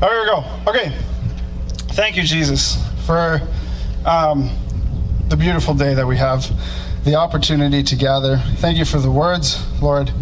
Oh, 0.00 0.08
here 0.08 0.20
we 0.20 0.26
go. 0.26 0.44
Okay. 0.70 0.96
Thank 1.94 2.16
you, 2.16 2.22
Jesus, 2.22 2.76
for 3.04 3.40
um, 4.06 4.48
the 5.28 5.36
beautiful 5.36 5.74
day 5.74 5.92
that 5.94 6.06
we 6.06 6.16
have, 6.16 6.48
the 7.04 7.16
opportunity 7.16 7.82
to 7.82 7.96
gather. 7.96 8.36
Thank 8.58 8.78
you 8.78 8.84
for 8.84 9.00
the 9.00 9.10
words, 9.10 9.60
Lord, 9.82 10.12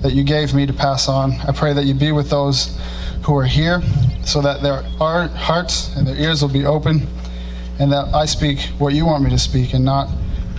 that 0.00 0.14
you 0.14 0.24
gave 0.24 0.54
me 0.54 0.64
to 0.64 0.72
pass 0.72 1.08
on. 1.08 1.32
I 1.46 1.52
pray 1.52 1.74
that 1.74 1.84
you 1.84 1.92
be 1.92 2.10
with 2.10 2.30
those 2.30 2.78
who 3.26 3.36
are 3.36 3.44
here 3.44 3.82
so 4.24 4.40
that 4.40 4.62
their 4.62 4.80
hearts 4.82 5.94
and 5.94 6.06
their 6.06 6.16
ears 6.16 6.40
will 6.40 6.48
be 6.48 6.64
open 6.64 7.06
and 7.78 7.92
that 7.92 8.14
I 8.14 8.24
speak 8.24 8.60
what 8.78 8.94
you 8.94 9.04
want 9.04 9.24
me 9.24 9.28
to 9.30 9.38
speak 9.38 9.74
and 9.74 9.84
not 9.84 10.08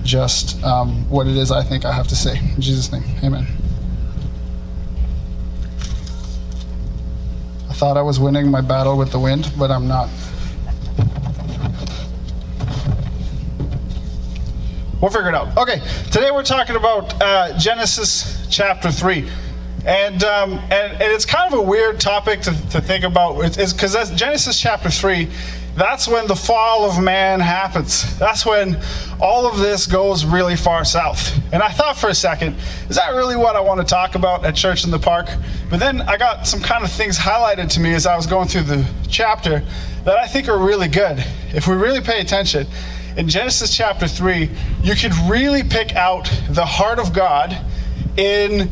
just 0.03 0.63
um, 0.63 1.09
what 1.09 1.25
it 1.25 1.37
is 1.37 1.51
I 1.51 1.63
think 1.63 1.85
I 1.85 1.91
have 1.91 2.07
to 2.09 2.15
say. 2.15 2.37
In 2.37 2.61
Jesus' 2.61 2.91
name, 2.91 3.03
amen. 3.23 3.47
Thought 7.79 7.95
I 7.95 8.01
was 8.01 8.19
winning 8.19 8.51
my 8.51 8.59
battle 8.59 8.97
with 8.97 9.09
the 9.09 9.19
wind, 9.19 9.49
but 9.57 9.71
I'm 9.71 9.87
not. 9.87 10.09
We'll 14.99 15.09
figure 15.09 15.29
it 15.29 15.33
out. 15.33 15.57
Okay, 15.57 15.81
today 16.11 16.29
we're 16.29 16.43
talking 16.43 16.75
about 16.75 17.21
uh, 17.21 17.57
Genesis 17.57 18.45
chapter 18.49 18.91
3. 18.91 19.29
And, 19.85 20.25
um, 20.25 20.55
and, 20.55 20.91
and 20.91 21.03
it's 21.03 21.23
kind 21.23 21.53
of 21.53 21.57
a 21.57 21.61
weird 21.61 22.01
topic 22.01 22.41
to, 22.41 22.69
to 22.71 22.81
think 22.81 23.05
about. 23.05 23.37
Because 23.41 24.11
Genesis 24.13 24.59
chapter 24.59 24.89
3 24.89 25.29
that's 25.79 26.07
when 26.07 26.27
the 26.27 26.35
fall 26.35 26.89
of 26.89 27.01
man 27.01 27.39
happens. 27.39 28.17
That's 28.19 28.45
when 28.45 28.77
all 29.19 29.47
of 29.47 29.59
this 29.59 29.87
goes 29.87 30.25
really 30.25 30.55
far 30.55 30.83
south. 30.83 31.39
And 31.53 31.63
I 31.63 31.69
thought 31.69 31.97
for 31.97 32.09
a 32.09 32.13
second, 32.13 32.55
is 32.89 32.97
that 32.97 33.15
really 33.15 33.35
what 33.35 33.55
I 33.55 33.61
want 33.61 33.79
to 33.79 33.85
talk 33.85 34.15
about 34.15 34.45
at 34.45 34.55
Church 34.55 34.83
in 34.83 34.91
the 34.91 34.99
Park? 34.99 35.29
But 35.69 35.79
then 35.79 36.01
I 36.01 36.17
got 36.17 36.45
some 36.45 36.59
kind 36.59 36.83
of 36.83 36.91
things 36.91 37.17
highlighted 37.17 37.69
to 37.71 37.79
me 37.79 37.93
as 37.93 38.05
I 38.05 38.15
was 38.15 38.27
going 38.27 38.47
through 38.47 38.63
the 38.63 38.85
chapter 39.07 39.63
that 40.03 40.17
I 40.17 40.27
think 40.27 40.49
are 40.49 40.57
really 40.57 40.87
good. 40.87 41.23
If 41.53 41.67
we 41.67 41.75
really 41.75 42.01
pay 42.01 42.19
attention, 42.19 42.67
in 43.15 43.27
Genesis 43.27 43.75
chapter 43.75 44.07
3, 44.07 44.49
you 44.83 44.95
could 44.95 45.13
really 45.29 45.63
pick 45.63 45.95
out 45.95 46.31
the 46.49 46.65
heart 46.65 46.99
of 46.99 47.13
God 47.13 47.57
in 48.17 48.69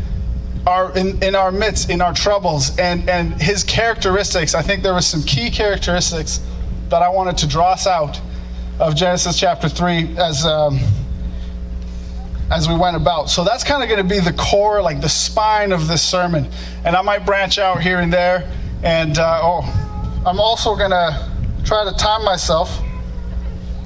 our 0.65 0.95
in, 0.97 1.21
in 1.23 1.35
our 1.35 1.51
midst, 1.51 1.89
in 1.89 2.01
our 2.01 2.13
troubles, 2.13 2.77
and, 2.77 3.09
and 3.09 3.41
his 3.41 3.63
characteristics. 3.63 4.53
I 4.53 4.61
think 4.61 4.83
there 4.83 4.93
were 4.93 5.01
some 5.01 5.23
key 5.23 5.49
characteristics 5.49 6.41
that 6.89 7.01
I 7.01 7.09
wanted 7.09 7.37
to 7.37 7.47
draw 7.47 7.71
us 7.71 7.87
out 7.87 8.19
of 8.79 8.95
Genesis 8.95 9.39
chapter 9.39 9.67
3 9.67 10.17
as, 10.17 10.45
um, 10.45 10.79
as 12.51 12.67
we 12.69 12.75
went 12.75 12.95
about. 12.95 13.29
So 13.29 13.43
that's 13.43 13.63
kind 13.63 13.83
of 13.83 13.89
going 13.89 14.01
to 14.01 14.15
be 14.15 14.19
the 14.19 14.33
core, 14.33 14.81
like 14.81 15.01
the 15.01 15.09
spine 15.09 15.71
of 15.71 15.87
this 15.87 16.01
sermon. 16.01 16.47
And 16.85 16.95
I 16.95 17.01
might 17.01 17.25
branch 17.25 17.57
out 17.57 17.81
here 17.81 17.99
and 17.99 18.11
there. 18.11 18.49
And 18.83 19.17
uh, 19.17 19.39
oh, 19.43 20.23
I'm 20.25 20.39
also 20.39 20.75
going 20.75 20.91
to 20.91 21.29
try 21.65 21.83
to 21.83 21.93
time 21.97 22.23
myself 22.23 22.79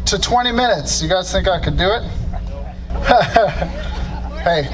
to 0.06 0.20
20 0.20 0.52
minutes. 0.52 1.02
You 1.02 1.10
guys 1.10 1.32
think 1.32 1.48
I 1.48 1.60
could 1.60 1.78
do 1.78 1.90
it? 1.90 2.04
hey. 4.44 4.68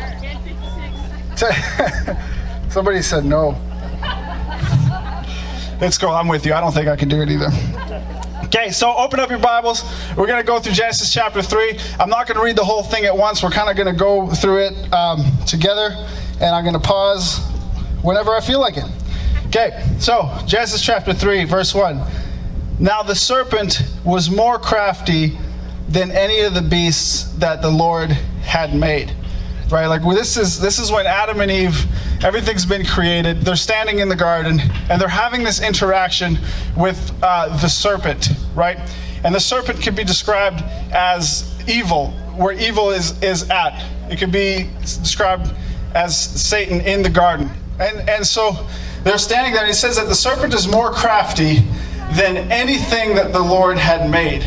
Somebody 2.69 3.01
said 3.01 3.23
no. 3.23 3.55
Let's 5.79 5.99
go. 5.99 6.11
I'm 6.11 6.27
with 6.27 6.45
you. 6.45 6.53
I 6.55 6.59
don't 6.59 6.73
think 6.73 6.87
I 6.87 6.95
can 6.95 7.07
do 7.07 7.21
it 7.21 7.29
either. 7.29 7.86
Okay, 8.47 8.71
so 8.71 8.95
open 8.95 9.19
up 9.19 9.29
your 9.29 9.39
Bibles. 9.39 9.83
We're 10.15 10.25
going 10.25 10.39
to 10.39 10.47
go 10.47 10.57
through 10.57 10.71
Genesis 10.71 11.13
chapter 11.13 11.41
3. 11.41 11.77
I'm 11.99 12.09
not 12.09 12.27
going 12.27 12.37
to 12.37 12.43
read 12.43 12.55
the 12.55 12.63
whole 12.63 12.81
thing 12.81 13.03
at 13.03 13.15
once. 13.15 13.43
We're 13.43 13.49
kind 13.49 13.69
of 13.69 13.75
going 13.75 13.93
to 13.93 13.99
go 13.99 14.29
through 14.29 14.67
it 14.67 14.93
um, 14.93 15.25
together, 15.45 15.89
and 16.39 16.55
I'm 16.55 16.63
going 16.63 16.73
to 16.73 16.79
pause 16.79 17.39
whenever 18.03 18.33
I 18.33 18.39
feel 18.39 18.61
like 18.61 18.77
it. 18.77 18.85
Okay, 19.47 19.85
so 19.99 20.33
Genesis 20.45 20.81
chapter 20.81 21.13
3, 21.13 21.43
verse 21.43 21.75
1. 21.75 22.01
Now 22.79 23.03
the 23.03 23.15
serpent 23.15 23.83
was 24.05 24.29
more 24.29 24.57
crafty 24.57 25.37
than 25.89 26.09
any 26.11 26.39
of 26.39 26.53
the 26.53 26.61
beasts 26.61 27.33
that 27.39 27.61
the 27.61 27.69
Lord 27.69 28.11
had 28.11 28.73
made 28.73 29.13
right? 29.71 29.87
Like 29.87 30.03
well, 30.03 30.15
this 30.15 30.37
is 30.37 30.59
this 30.59 30.79
is 30.79 30.91
when 30.91 31.05
Adam 31.05 31.41
and 31.41 31.51
Eve, 31.51 31.85
everything's 32.23 32.65
been 32.65 32.85
created. 32.85 33.41
They're 33.41 33.55
standing 33.55 33.99
in 33.99 34.09
the 34.09 34.15
garden 34.15 34.59
and 34.89 35.01
they're 35.01 35.07
having 35.07 35.43
this 35.43 35.61
interaction 35.61 36.37
with 36.75 37.11
uh, 37.21 37.55
the 37.57 37.67
serpent, 37.67 38.29
right? 38.55 38.77
And 39.23 39.33
the 39.33 39.39
serpent 39.39 39.81
can 39.81 39.95
be 39.95 40.03
described 40.03 40.63
as 40.91 41.53
evil, 41.67 42.11
where 42.35 42.53
evil 42.53 42.91
is 42.91 43.21
is 43.21 43.49
at. 43.49 43.83
It 44.09 44.17
could 44.17 44.31
be 44.31 44.69
described 44.81 45.53
as 45.93 46.17
Satan 46.17 46.81
in 46.81 47.01
the 47.01 47.09
garden, 47.09 47.49
and 47.79 48.09
and 48.09 48.25
so 48.25 48.67
they're 49.03 49.17
standing 49.17 49.53
there. 49.53 49.63
and 49.63 49.69
He 49.69 49.73
says 49.73 49.95
that 49.97 50.07
the 50.07 50.15
serpent 50.15 50.53
is 50.53 50.67
more 50.67 50.91
crafty 50.91 51.59
than 52.13 52.51
anything 52.51 53.15
that 53.15 53.33
the 53.33 53.39
Lord 53.39 53.77
had 53.77 54.09
made. 54.09 54.43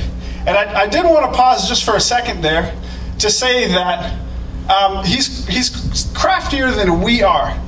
And 0.47 0.51
I, 0.51 0.83
I 0.83 0.87
did 0.87 1.05
want 1.05 1.31
to 1.31 1.37
pause 1.37 1.69
just 1.69 1.85
for 1.85 1.97
a 1.97 2.01
second 2.01 2.41
there 2.41 2.75
to 3.19 3.31
say 3.31 3.69
that 3.69 4.19
um, 4.71 5.05
he's, 5.05 5.47
he's 5.47 6.11
craftier 6.15 6.71
than 6.71 7.01
we 7.03 7.23
are. 7.23 7.59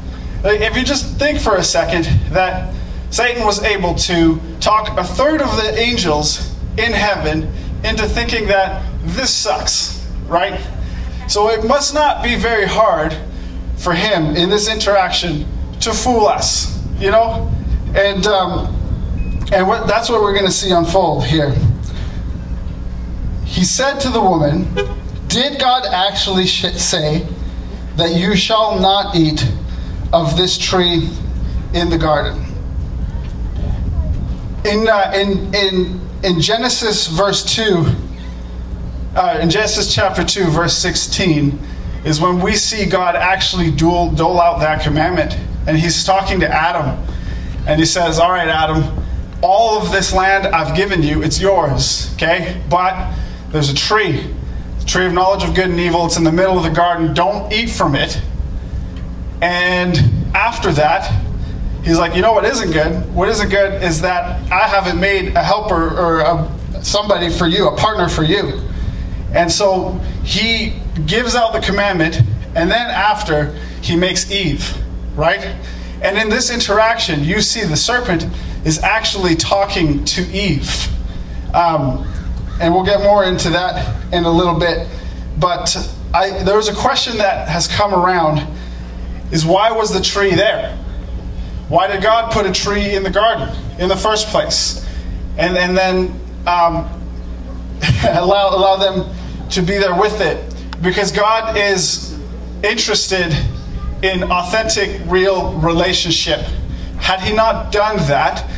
If 0.45 0.77
you 0.77 0.85
just 0.85 1.19
think 1.19 1.41
for 1.41 1.57
a 1.57 1.65
second 1.65 2.05
that 2.31 2.75
Satan 3.11 3.45
was 3.45 3.63
able 3.63 3.95
to 3.95 4.41
talk 4.61 4.97
a 4.99 5.05
third 5.05 5.43
of 5.43 5.55
the 5.57 5.79
angels 5.79 6.55
in 6.79 6.93
heaven 6.93 7.53
into 7.85 8.09
thinking 8.09 8.47
that 8.47 8.85
this 9.03 9.35
sucks, 9.35 10.07
right? 10.27 10.61
So 11.29 11.51
it 11.51 11.65
must 11.65 11.95
not 11.95 12.23
be 12.23 12.37
very 12.37 12.67
hard 12.67 13.17
for 13.77 13.93
him 13.93 14.37
in 14.37 14.49
this 14.49 14.73
interaction 14.73 15.47
to 15.81 15.93
fool 15.93 16.27
us, 16.27 16.81
you 16.99 17.11
know? 17.11 17.51
And, 17.95 18.27
um, 18.27 18.67
and 19.53 19.67
what, 19.67 19.87
that's 19.87 20.09
what 20.09 20.23
we're 20.23 20.35
going 20.35 20.47
to 20.47 20.53
see 20.53 20.71
unfold 20.71 21.25
here. 21.25 21.55
He 23.45 23.65
said 23.65 23.99
to 24.01 24.09
the 24.09 24.21
woman, 24.21 24.67
did 25.33 25.59
God 25.59 25.87
actually 25.87 26.47
say 26.47 27.27
that 27.97 28.15
you 28.15 28.37
shall 28.37 28.79
not 28.79 29.17
eat 29.17 29.51
of 30.13 30.37
this 30.37 30.59
tree 30.59 31.09
in 31.73 31.89
the 31.89 31.97
garden? 31.97 32.45
In, 34.67 34.87
uh, 34.87 35.11
in, 35.15 35.55
in, 35.55 36.01
in 36.23 36.41
Genesis 36.41 37.07
verse 37.07 37.57
2, 37.57 37.87
uh, 39.17 39.39
in 39.41 39.49
Genesis 39.49 39.93
chapter 39.95 40.23
2, 40.23 40.45
verse 40.51 40.77
16, 40.77 41.59
is 42.05 42.21
when 42.21 42.39
we 42.41 42.55
see 42.55 42.85
God 42.85 43.17
actually 43.17 43.71
dole, 43.71 44.11
dole 44.11 44.39
out 44.39 44.61
that 44.61 44.83
commandment. 44.83 45.35
And 45.67 45.79
he's 45.79 46.05
talking 46.05 46.41
to 46.41 46.49
Adam. 46.49 47.03
And 47.67 47.81
he 47.81 47.87
says, 47.87 48.19
All 48.19 48.31
right, 48.31 48.49
Adam, 48.49 49.03
all 49.41 49.81
of 49.81 49.93
this 49.93 50.13
land 50.13 50.47
I've 50.49 50.77
given 50.77 51.03
you, 51.03 51.23
it's 51.23 51.41
yours, 51.41 52.13
okay? 52.15 52.61
But 52.69 53.15
there's 53.51 53.71
a 53.71 53.75
tree 53.75 54.35
the 54.83 54.89
tree 54.89 55.07
of 55.07 55.13
knowledge 55.13 55.45
of 55.45 55.55
good 55.55 55.71
and 55.71 55.79
evil, 55.79 56.07
it's 56.07 56.17
in 56.17 56.25
the 56.25 56.33
middle 56.33 56.57
of 56.57 56.65
the 56.65 56.71
garden. 56.71 57.15
Don't 57.15 57.53
eat 57.53 57.71
from 57.71 57.95
it. 57.95 58.21
And 59.41 59.97
after 60.35 60.73
that, 60.73 61.25
he's 61.85 61.99
like, 61.99 62.15
you 62.17 62.23
know 62.23 62.33
what 62.33 62.45
isn't 62.45 62.73
good? 62.73 63.15
What 63.15 63.29
isn't 63.29 63.49
good 63.49 63.83
is 63.83 64.01
that 64.03 64.51
I 64.51 64.67
haven't 64.67 65.01
made 65.01 65.37
a 65.37 65.43
helper 65.43 65.97
or 65.97 66.21
a, 66.21 66.51
somebody 66.83 67.31
for 67.31 67.47
you, 67.47 67.69
a 67.69 67.77
partner 67.77 68.09
for 68.09 68.25
you. 68.25 68.61
And 69.33 69.51
so 69.51 69.93
he 70.25 70.75
gives 71.07 71.35
out 71.35 71.53
the 71.53 71.61
commandment, 71.61 72.21
and 72.55 72.71
then 72.71 72.91
after, 72.91 73.55
he 73.83 73.97
makes 73.97 74.31
Eve, 74.31 74.77
right? 75.15 75.57
And 76.03 76.19
in 76.19 76.29
this 76.29 76.51
interaction, 76.51 77.23
you 77.25 77.41
see 77.41 77.65
the 77.65 77.77
serpent 77.77 78.27
is 78.65 78.81
actually 78.81 79.37
talking 79.37 80.05
to 80.05 80.23
Eve. 80.33 80.89
Um, 81.55 82.07
and 82.61 82.73
we'll 82.73 82.85
get 82.85 83.01
more 83.03 83.25
into 83.25 83.51
that 83.51 84.13
in 84.13 84.25
a 84.25 84.31
little 84.31 84.59
bit. 84.59 84.89
But 85.39 85.77
I, 86.15 86.43
there 86.43 86.57
was 86.57 86.69
a 86.69 86.75
question 86.75 87.19
that 87.19 87.49
has 87.49 87.67
come 87.69 87.95
around: 87.95 88.47
is 89.31 89.45
why 89.45 89.73
was 89.73 89.93
the 89.93 90.01
tree 90.01 90.35
there? 90.35 90.77
Why 91.69 91.87
did 91.87 92.03
God 92.03 92.33
put 92.33 92.47
a 92.47 92.53
tree 92.53 92.95
in 92.95 93.03
the 93.03 93.11
garden 93.11 93.49
in 93.79 93.89
the 93.89 93.97
first 93.97 94.29
place, 94.29 94.87
and 95.39 95.57
and 95.57 95.77
then 95.77 96.21
um, 96.47 96.89
allow 98.09 98.55
allow 98.55 98.77
them 98.77 99.15
to 99.51 99.63
be 99.63 99.79
there 99.79 99.99
with 99.99 100.21
it? 100.21 100.55
Because 100.83 101.13
God 101.13 101.57
is 101.57 102.19
interested 102.63 103.35
in 104.03 104.25
authentic, 104.25 105.01
real 105.07 105.53
relationship. 105.61 106.41
Had 106.99 107.21
He 107.21 107.33
not 107.33 107.73
done 107.73 107.97
that, 108.09 108.49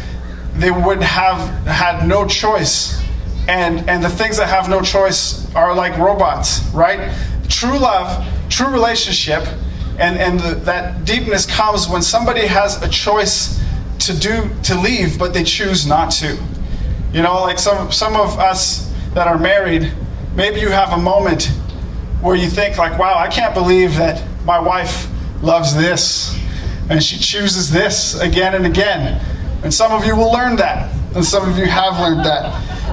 they 0.55 0.71
would 0.71 1.03
have 1.03 1.39
had 1.67 2.07
no 2.07 2.27
choice 2.27 3.04
and 3.49 3.89
and 3.89 4.03
the 4.03 4.09
things 4.09 4.37
that 4.37 4.49
have 4.49 4.69
no 4.69 4.81
choice 4.81 5.53
are 5.55 5.75
like 5.75 5.97
robots 5.99 6.63
right 6.73 7.15
true 7.49 7.79
love 7.79 8.27
true 8.49 8.69
relationship 8.69 9.47
and 9.99 10.19
and 10.19 10.41
the, 10.41 10.55
that 10.55 11.05
deepness 11.05 11.47
comes 11.47 11.89
when 11.89 12.03
somebody 12.03 12.47
has 12.47 12.83
a 12.83 12.89
choice 12.89 13.63
to 13.99 14.19
do 14.19 14.51
to 14.63 14.75
leave 14.75 15.19
but 15.19 15.33
they 15.33 15.45
choose 15.45 15.87
not 15.87 16.11
to 16.11 16.39
you 17.13 17.23
know 17.23 17.41
like 17.43 17.59
some 17.59 17.91
some 17.93 18.17
of 18.17 18.39
us 18.39 18.93
that 19.15 19.27
are 19.27 19.39
married 19.39 19.93
maybe 20.35 20.61
you 20.61 20.69
have 20.69 20.93
a 20.93 21.01
moment 21.01 21.47
where 22.21 22.35
you 22.35 22.49
think 22.49 22.79
like 22.79 22.99
wow 22.99 23.15
i 23.17 23.29
can't 23.29 23.55
believe 23.55 23.95
that 23.97 24.23
my 24.45 24.59
wife 24.59 25.09
loves 25.43 25.75
this 25.75 26.39
and 26.91 27.03
she 27.03 27.17
chooses 27.17 27.71
this 27.71 28.19
again 28.21 28.55
and 28.55 28.67
again 28.67 29.21
And 29.65 29.73
some 29.73 29.93
of 29.93 30.05
you 30.05 30.15
will 30.15 30.31
learn 30.31 30.57
that. 30.57 30.95
And 31.15 31.25
some 31.25 31.49
of 31.49 31.57
you 31.57 31.65
have 31.65 31.99
learned 31.99 32.25
that. 32.27 32.53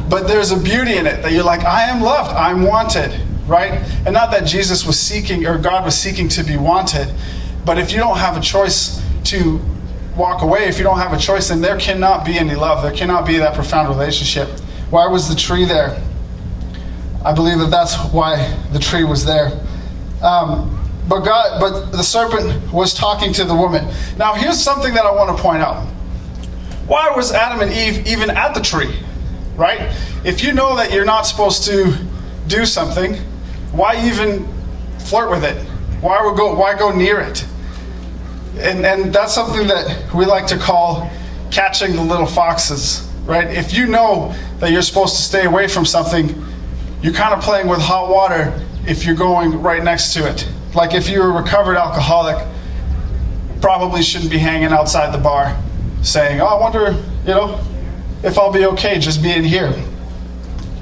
But 0.10 0.28
there's 0.28 0.52
a 0.52 0.60
beauty 0.60 0.98
in 0.98 1.08
it 1.08 1.22
that 1.22 1.32
you're 1.32 1.44
like, 1.44 1.64
I 1.64 1.84
am 1.84 2.02
loved, 2.02 2.32
I'm 2.32 2.64
wanted, 2.64 3.20
right? 3.48 3.74
And 4.06 4.14
not 4.14 4.32
that 4.32 4.46
Jesus 4.46 4.86
was 4.86 5.00
seeking 5.00 5.46
or 5.46 5.58
God 5.58 5.86
was 5.86 5.98
seeking 5.98 6.28
to 6.30 6.44
be 6.44 6.58
wanted, 6.58 7.14
but 7.66 7.78
if 7.78 7.92
you 7.92 7.98
don't 7.98 8.18
have 8.18 8.38
a 8.38 8.42
choice 8.42 9.02
to 9.26 9.60
walk 10.18 10.42
away, 10.42 10.66
if 10.66 10.78
you 10.78 10.84
don't 10.84 10.98
have 10.98 11.14
a 11.14 11.18
choice, 11.18 11.50
then 11.50 11.62
there 11.62 11.78
cannot 11.78 12.26
be 12.26 12.38
any 12.38 12.56
love. 12.56 12.84
There 12.84 12.92
cannot 12.92 13.26
be 13.26 13.38
that 13.38 13.56
profound 13.56 13.90
relationship. 13.90 14.50
Why 14.90 15.08
was 15.08 15.30
the 15.30 15.36
tree 15.36 15.66
there? 15.66 16.02
I 17.24 17.34
believe 17.34 17.60
that 17.60 17.70
that's 17.70 17.96
why 18.12 18.58
the 18.74 18.80
tree 18.80 19.04
was 19.04 19.24
there. 19.24 19.52
Um, 20.22 20.78
but 21.08 21.22
God, 21.22 21.60
but 21.60 21.92
the 21.92 22.04
serpent 22.04 22.72
was 22.72 22.94
talking 22.94 23.34
to 23.34 23.44
the 23.44 23.56
woman. 23.56 23.88
Now, 24.18 24.34
here's 24.34 24.62
something 24.62 24.94
that 24.94 25.06
I 25.06 25.12
want 25.14 25.36
to 25.36 25.42
point 25.42 25.62
out. 25.62 25.86
Why 26.88 27.12
was 27.16 27.32
Adam 27.32 27.62
and 27.62 27.72
Eve 27.72 28.08
even 28.08 28.30
at 28.30 28.54
the 28.54 28.62
tree? 28.62 29.00
Right? 29.62 29.96
If 30.26 30.44
you 30.44 30.54
know 30.54 30.76
that 30.76 30.92
you're 30.92 31.06
not 31.06 31.28
supposed 31.28 31.66
to 31.66 31.96
do 32.48 32.66
something, 32.66 33.14
why 33.72 34.04
even 34.08 34.48
flirt 34.98 35.30
with 35.30 35.44
it? 35.44 35.56
Why 36.02 36.18
go? 36.36 36.56
Why 36.56 36.76
go 36.76 36.92
near 36.92 37.20
it? 37.20 37.46
And 38.58 38.84
and 38.84 39.14
that's 39.14 39.36
something 39.36 39.68
that 39.68 40.12
we 40.16 40.26
like 40.26 40.48
to 40.48 40.58
call 40.58 41.12
catching 41.52 41.96
the 41.96 42.02
little 42.02 42.26
foxes. 42.26 43.08
Right? 43.26 43.56
If 43.56 43.72
you 43.72 43.86
know 43.86 44.34
that 44.58 44.72
you're 44.72 44.82
supposed 44.82 45.16
to 45.18 45.22
stay 45.22 45.46
away 45.46 45.68
from 45.68 45.86
something, 45.86 46.44
you're 47.04 47.14
kind 47.14 47.32
of 47.32 47.42
playing 47.42 47.68
with 47.68 47.82
hot 47.82 48.10
water 48.10 48.60
if 48.88 49.06
you're 49.06 49.16
going 49.16 49.62
right 49.62 49.84
next 49.84 50.16
to 50.16 50.28
it. 50.28 50.50
Like 50.74 50.96
if 50.96 51.08
you're 51.08 51.30
a 51.30 51.40
recovered 51.40 51.78
alcoholic, 51.78 52.48
probably 53.62 54.02
shouldn't 54.02 54.32
be 54.32 54.40
hanging 54.40 54.72
outside 54.72 55.14
the 55.14 55.20
bar 55.22 55.56
saying, 56.02 56.42
Oh, 56.42 56.48
I 56.48 56.60
wonder, 56.60 57.00
you 57.28 57.36
know, 57.36 57.64
if 58.24 58.38
I'll 58.38 58.52
be 58.52 58.66
okay 58.66 59.00
just 59.00 59.22
being 59.22 59.44
here. 59.44 59.74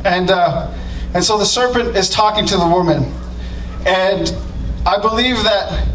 And, 0.06 0.30
uh, 0.30 0.74
and 1.14 1.24
so 1.24 1.38
the 1.38 1.46
serpent 1.46 1.96
is 1.96 2.10
talking 2.10 2.46
to 2.46 2.58
the 2.58 2.68
woman. 2.68 3.14
And 3.86 4.34
I 4.86 5.00
believe 5.02 5.44
that 5.44 5.88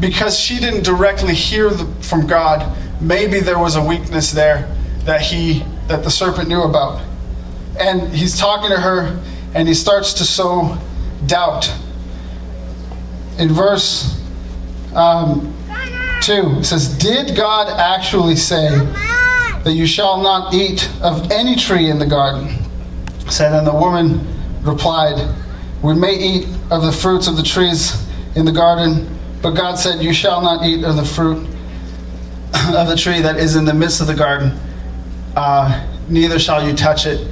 because 0.00 0.38
she 0.38 0.58
didn't 0.58 0.84
directly 0.84 1.34
hear 1.34 1.70
the, 1.70 1.86
from 2.02 2.26
God, 2.26 2.76
maybe 3.00 3.40
there 3.40 3.58
was 3.58 3.76
a 3.76 3.82
weakness 3.82 4.30
there 4.30 4.74
that 5.04 5.20
he 5.20 5.64
that 5.88 6.04
the 6.04 6.10
serpent 6.10 6.48
knew 6.48 6.62
about. 6.62 7.02
And 7.78 8.12
he's 8.14 8.38
talking 8.38 8.70
to 8.70 8.76
her 8.76 9.20
and 9.54 9.66
he 9.66 9.74
starts 9.74 10.12
to 10.14 10.24
sow 10.24 10.76
doubt. 11.26 11.72
In 13.38 13.52
verse 13.52 14.20
um, 14.94 15.54
2, 16.22 16.58
it 16.58 16.64
says, 16.64 16.96
Did 16.98 17.36
God 17.36 17.68
actually 17.68 18.36
say 18.36 18.68
that 19.68 19.74
you 19.74 19.86
shall 19.86 20.22
not 20.22 20.54
eat 20.54 20.90
of 21.02 21.30
any 21.30 21.54
tree 21.54 21.90
in 21.90 21.98
the 21.98 22.06
garden? 22.06 22.56
Said, 23.28 23.52
and 23.52 23.66
the 23.66 23.74
woman 23.74 24.26
replied, 24.62 25.34
We 25.82 25.94
may 25.94 26.14
eat 26.14 26.48
of 26.70 26.80
the 26.82 26.90
fruits 26.90 27.28
of 27.28 27.36
the 27.36 27.42
trees 27.42 28.02
in 28.34 28.46
the 28.46 28.52
garden, 28.52 29.14
but 29.42 29.50
God 29.50 29.74
said, 29.74 30.02
You 30.02 30.14
shall 30.14 30.40
not 30.40 30.64
eat 30.64 30.84
of 30.84 30.96
the 30.96 31.04
fruit 31.04 31.46
of 32.74 32.88
the 32.88 32.96
tree 32.96 33.20
that 33.20 33.36
is 33.36 33.56
in 33.56 33.66
the 33.66 33.74
midst 33.74 34.00
of 34.00 34.06
the 34.06 34.14
garden, 34.14 34.58
uh, 35.36 35.86
neither 36.08 36.38
shall 36.38 36.66
you 36.66 36.74
touch 36.74 37.04
it, 37.04 37.28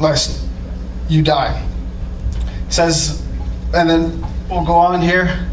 lest 0.00 0.48
you 1.10 1.22
die. 1.22 1.62
It 2.66 2.72
says, 2.72 3.22
and 3.74 3.90
then 3.90 4.26
we'll 4.48 4.64
go 4.64 4.76
on 4.76 5.02
here. 5.02 5.46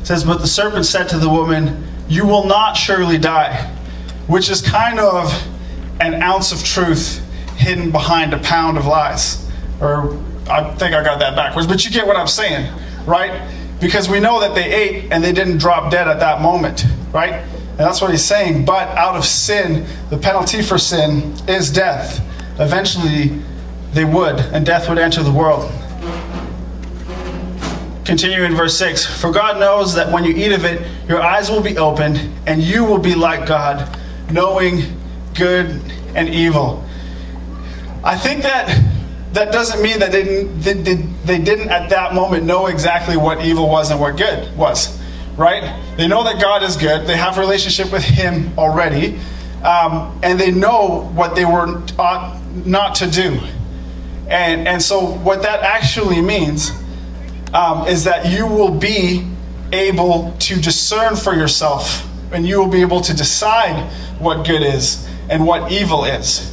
It 0.00 0.06
says, 0.08 0.24
But 0.24 0.38
the 0.38 0.48
serpent 0.48 0.86
said 0.86 1.08
to 1.10 1.18
the 1.18 1.28
woman, 1.28 1.86
You 2.08 2.26
will 2.26 2.46
not 2.46 2.76
surely 2.76 3.16
die, 3.16 3.72
which 4.26 4.50
is 4.50 4.60
kind 4.60 4.98
of 4.98 5.32
an 6.06 6.22
ounce 6.22 6.52
of 6.52 6.62
truth 6.64 7.24
hidden 7.56 7.90
behind 7.90 8.34
a 8.34 8.38
pound 8.38 8.78
of 8.78 8.86
lies. 8.86 9.48
Or 9.80 10.16
I 10.48 10.74
think 10.74 10.94
I 10.94 11.02
got 11.02 11.18
that 11.20 11.36
backwards, 11.36 11.66
but 11.66 11.84
you 11.84 11.90
get 11.90 12.06
what 12.06 12.16
I'm 12.16 12.26
saying, 12.26 12.72
right? 13.06 13.48
Because 13.80 14.08
we 14.08 14.20
know 14.20 14.40
that 14.40 14.54
they 14.54 14.72
ate 14.72 15.12
and 15.12 15.22
they 15.22 15.32
didn't 15.32 15.58
drop 15.58 15.90
dead 15.90 16.08
at 16.08 16.20
that 16.20 16.40
moment, 16.40 16.84
right? 17.12 17.32
And 17.32 17.78
that's 17.78 18.00
what 18.00 18.10
he's 18.10 18.24
saying. 18.24 18.64
But 18.64 18.88
out 18.96 19.16
of 19.16 19.24
sin, 19.24 19.86
the 20.10 20.18
penalty 20.18 20.62
for 20.62 20.78
sin 20.78 21.34
is 21.48 21.70
death. 21.70 22.20
Eventually, 22.58 23.40
they 23.92 24.04
would, 24.04 24.36
and 24.36 24.64
death 24.64 24.88
would 24.88 24.98
enter 24.98 25.22
the 25.22 25.32
world. 25.32 25.70
Continue 28.04 28.42
in 28.42 28.54
verse 28.54 28.76
6 28.78 29.20
For 29.20 29.30
God 29.30 29.60
knows 29.60 29.94
that 29.94 30.10
when 30.10 30.24
you 30.24 30.34
eat 30.34 30.52
of 30.52 30.64
it, 30.64 30.86
your 31.08 31.22
eyes 31.22 31.50
will 31.50 31.62
be 31.62 31.78
opened, 31.78 32.18
and 32.46 32.60
you 32.60 32.84
will 32.84 32.98
be 32.98 33.14
like 33.14 33.46
God, 33.46 33.98
knowing 34.30 34.82
good 35.34 35.80
and 36.14 36.28
evil. 36.28 36.84
I 38.04 38.16
think 38.16 38.42
that 38.42 38.68
that 39.32 39.52
doesn't 39.52 39.82
mean 39.82 39.98
that 40.00 40.12
they 40.12 40.24
didn't, 40.24 40.60
they, 40.60 40.94
they 41.24 41.38
didn't 41.38 41.70
at 41.70 41.88
that 41.90 42.14
moment 42.14 42.44
know 42.44 42.66
exactly 42.66 43.16
what 43.16 43.44
evil 43.44 43.68
was 43.68 43.90
and 43.90 43.98
what 43.98 44.16
good 44.16 44.54
was, 44.56 45.00
right? 45.36 45.80
They 45.96 46.06
know 46.06 46.24
that 46.24 46.40
God 46.40 46.62
is 46.62 46.76
good, 46.76 47.06
they 47.06 47.16
have 47.16 47.38
a 47.38 47.40
relationship 47.40 47.90
with 47.92 48.02
Him 48.02 48.52
already, 48.58 49.18
um, 49.62 50.18
and 50.22 50.38
they 50.38 50.50
know 50.50 51.10
what 51.14 51.34
they 51.34 51.44
were 51.44 51.82
ought 51.98 52.40
not 52.66 52.96
to 52.96 53.10
do. 53.10 53.40
And, 54.28 54.68
and 54.68 54.82
so, 54.82 55.00
what 55.18 55.42
that 55.42 55.62
actually 55.62 56.20
means 56.20 56.70
um, 57.54 57.86
is 57.86 58.04
that 58.04 58.30
you 58.30 58.46
will 58.46 58.74
be 58.74 59.26
able 59.72 60.34
to 60.40 60.60
discern 60.60 61.16
for 61.16 61.34
yourself 61.34 62.08
and 62.32 62.46
you 62.46 62.58
will 62.58 62.68
be 62.68 62.80
able 62.80 63.00
to 63.00 63.14
decide 63.14 63.90
what 64.18 64.46
good 64.46 64.62
is 64.62 65.08
and 65.28 65.46
what 65.46 65.70
evil 65.72 66.04
is. 66.04 66.52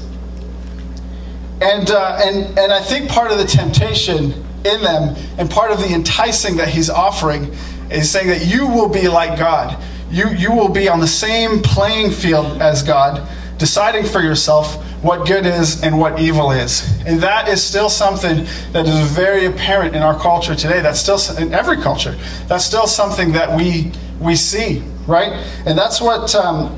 And, 1.62 1.92
uh, 1.92 2.20
and, 2.24 2.58
and 2.58 2.72
I 2.72 2.80
think 2.82 3.10
part 3.10 3.32
of 3.32 3.38
the 3.38 3.46
temptation 3.46 4.46
in 4.66 4.82
them 4.82 5.16
and 5.38 5.50
part 5.50 5.72
of 5.72 5.80
the 5.80 5.94
enticing 5.94 6.58
that 6.58 6.70
he's 6.70 6.90
offering 6.90 7.54
is 7.92 8.10
saying 8.10 8.28
that 8.28 8.46
you 8.46 8.68
will 8.68 8.90
be 8.90 9.08
like 9.08 9.38
God. 9.38 9.82
You, 10.10 10.30
you 10.30 10.52
will 10.52 10.70
be 10.70 10.88
on 10.88 11.00
the 11.00 11.08
same 11.08 11.62
playing 11.62 12.12
field 12.12 12.62
as 12.62 12.82
God, 12.82 13.28
deciding 13.58 14.06
for 14.06 14.22
yourself 14.22 14.84
what 15.04 15.28
good 15.28 15.46
is 15.46 15.84
and 15.84 16.00
what 16.00 16.20
evil 16.20 16.52
is. 16.52 17.02
And 17.06 17.20
that 17.22 17.48
is 17.48 17.64
still 17.64 17.90
something 17.90 18.46
that 18.72 18.88
is 18.88 19.12
very 19.12 19.46
apparent 19.46 19.96
in 19.96 20.02
our 20.02 20.18
culture 20.18 20.56
today. 20.56 20.82
That's 20.82 21.00
still 21.00 21.20
in 21.38 21.54
every 21.54 21.78
culture. 21.78 22.18
That's 22.48 22.66
still 22.66 22.88
something 22.88 23.34
that 23.34 23.56
we 23.56 23.92
we 24.20 24.36
see, 24.36 24.80
right? 25.08 25.32
And 25.66 25.78
that's 25.78 26.02
what. 26.02 26.36
Um, 26.36 26.78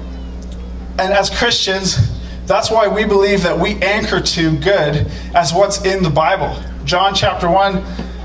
and 0.99 1.13
as 1.13 1.29
Christians, 1.29 1.97
that's 2.45 2.69
why 2.69 2.87
we 2.87 3.05
believe 3.05 3.43
that 3.43 3.57
we 3.57 3.75
anchor 3.81 4.19
to 4.19 4.57
good 4.57 5.07
as 5.33 5.53
what's 5.53 5.85
in 5.85 6.03
the 6.03 6.09
Bible. 6.09 6.61
John 6.85 7.13
chapter 7.13 7.49
one, 7.49 7.83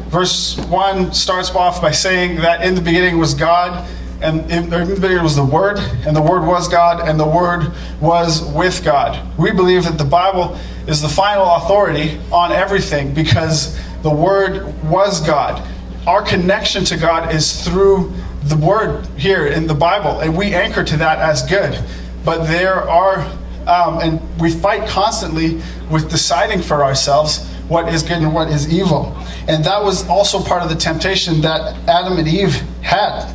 verse 0.08 0.58
one 0.66 1.12
starts 1.12 1.50
off 1.50 1.80
by 1.80 1.90
saying 1.90 2.36
that 2.36 2.62
in 2.62 2.74
the 2.74 2.80
beginning 2.80 3.18
was 3.18 3.34
God 3.34 3.88
and 4.20 4.50
in 4.50 4.70
the 4.70 4.94
beginning 4.94 5.22
was 5.22 5.36
the 5.36 5.44
Word, 5.44 5.78
and 5.78 6.16
the 6.16 6.22
Word 6.22 6.46
was 6.46 6.68
God, 6.68 7.06
and 7.06 7.20
the 7.20 7.26
Word 7.26 7.72
was 8.00 8.42
with 8.52 8.82
God. 8.82 9.22
We 9.38 9.52
believe 9.52 9.84
that 9.84 9.98
the 9.98 10.04
Bible 10.04 10.58
is 10.86 11.02
the 11.02 11.08
final 11.08 11.44
authority 11.56 12.18
on 12.32 12.50
everything 12.50 13.12
because 13.12 13.78
the 14.02 14.10
Word 14.10 14.72
was 14.84 15.20
God. 15.20 15.62
Our 16.06 16.22
connection 16.22 16.84
to 16.86 16.96
God 16.96 17.34
is 17.34 17.62
through 17.62 18.12
the 18.44 18.56
Word 18.56 19.06
here 19.18 19.48
in 19.48 19.66
the 19.66 19.74
Bible, 19.74 20.20
and 20.20 20.36
we 20.36 20.54
anchor 20.54 20.84
to 20.84 20.96
that 20.96 21.18
as 21.18 21.42
good. 21.42 21.78
But 22.26 22.46
there 22.48 22.74
are, 22.74 23.20
um, 23.68 24.00
and 24.00 24.40
we 24.40 24.50
fight 24.50 24.86
constantly 24.88 25.62
with 25.90 26.10
deciding 26.10 26.60
for 26.60 26.84
ourselves 26.84 27.48
what 27.68 27.88
is 27.94 28.02
good 28.02 28.18
and 28.18 28.34
what 28.34 28.48
is 28.48 28.70
evil. 28.72 29.16
And 29.48 29.64
that 29.64 29.82
was 29.82 30.08
also 30.08 30.42
part 30.42 30.62
of 30.64 30.68
the 30.68 30.74
temptation 30.74 31.40
that 31.42 31.76
Adam 31.88 32.18
and 32.18 32.26
Eve 32.26 32.54
had 32.82 33.32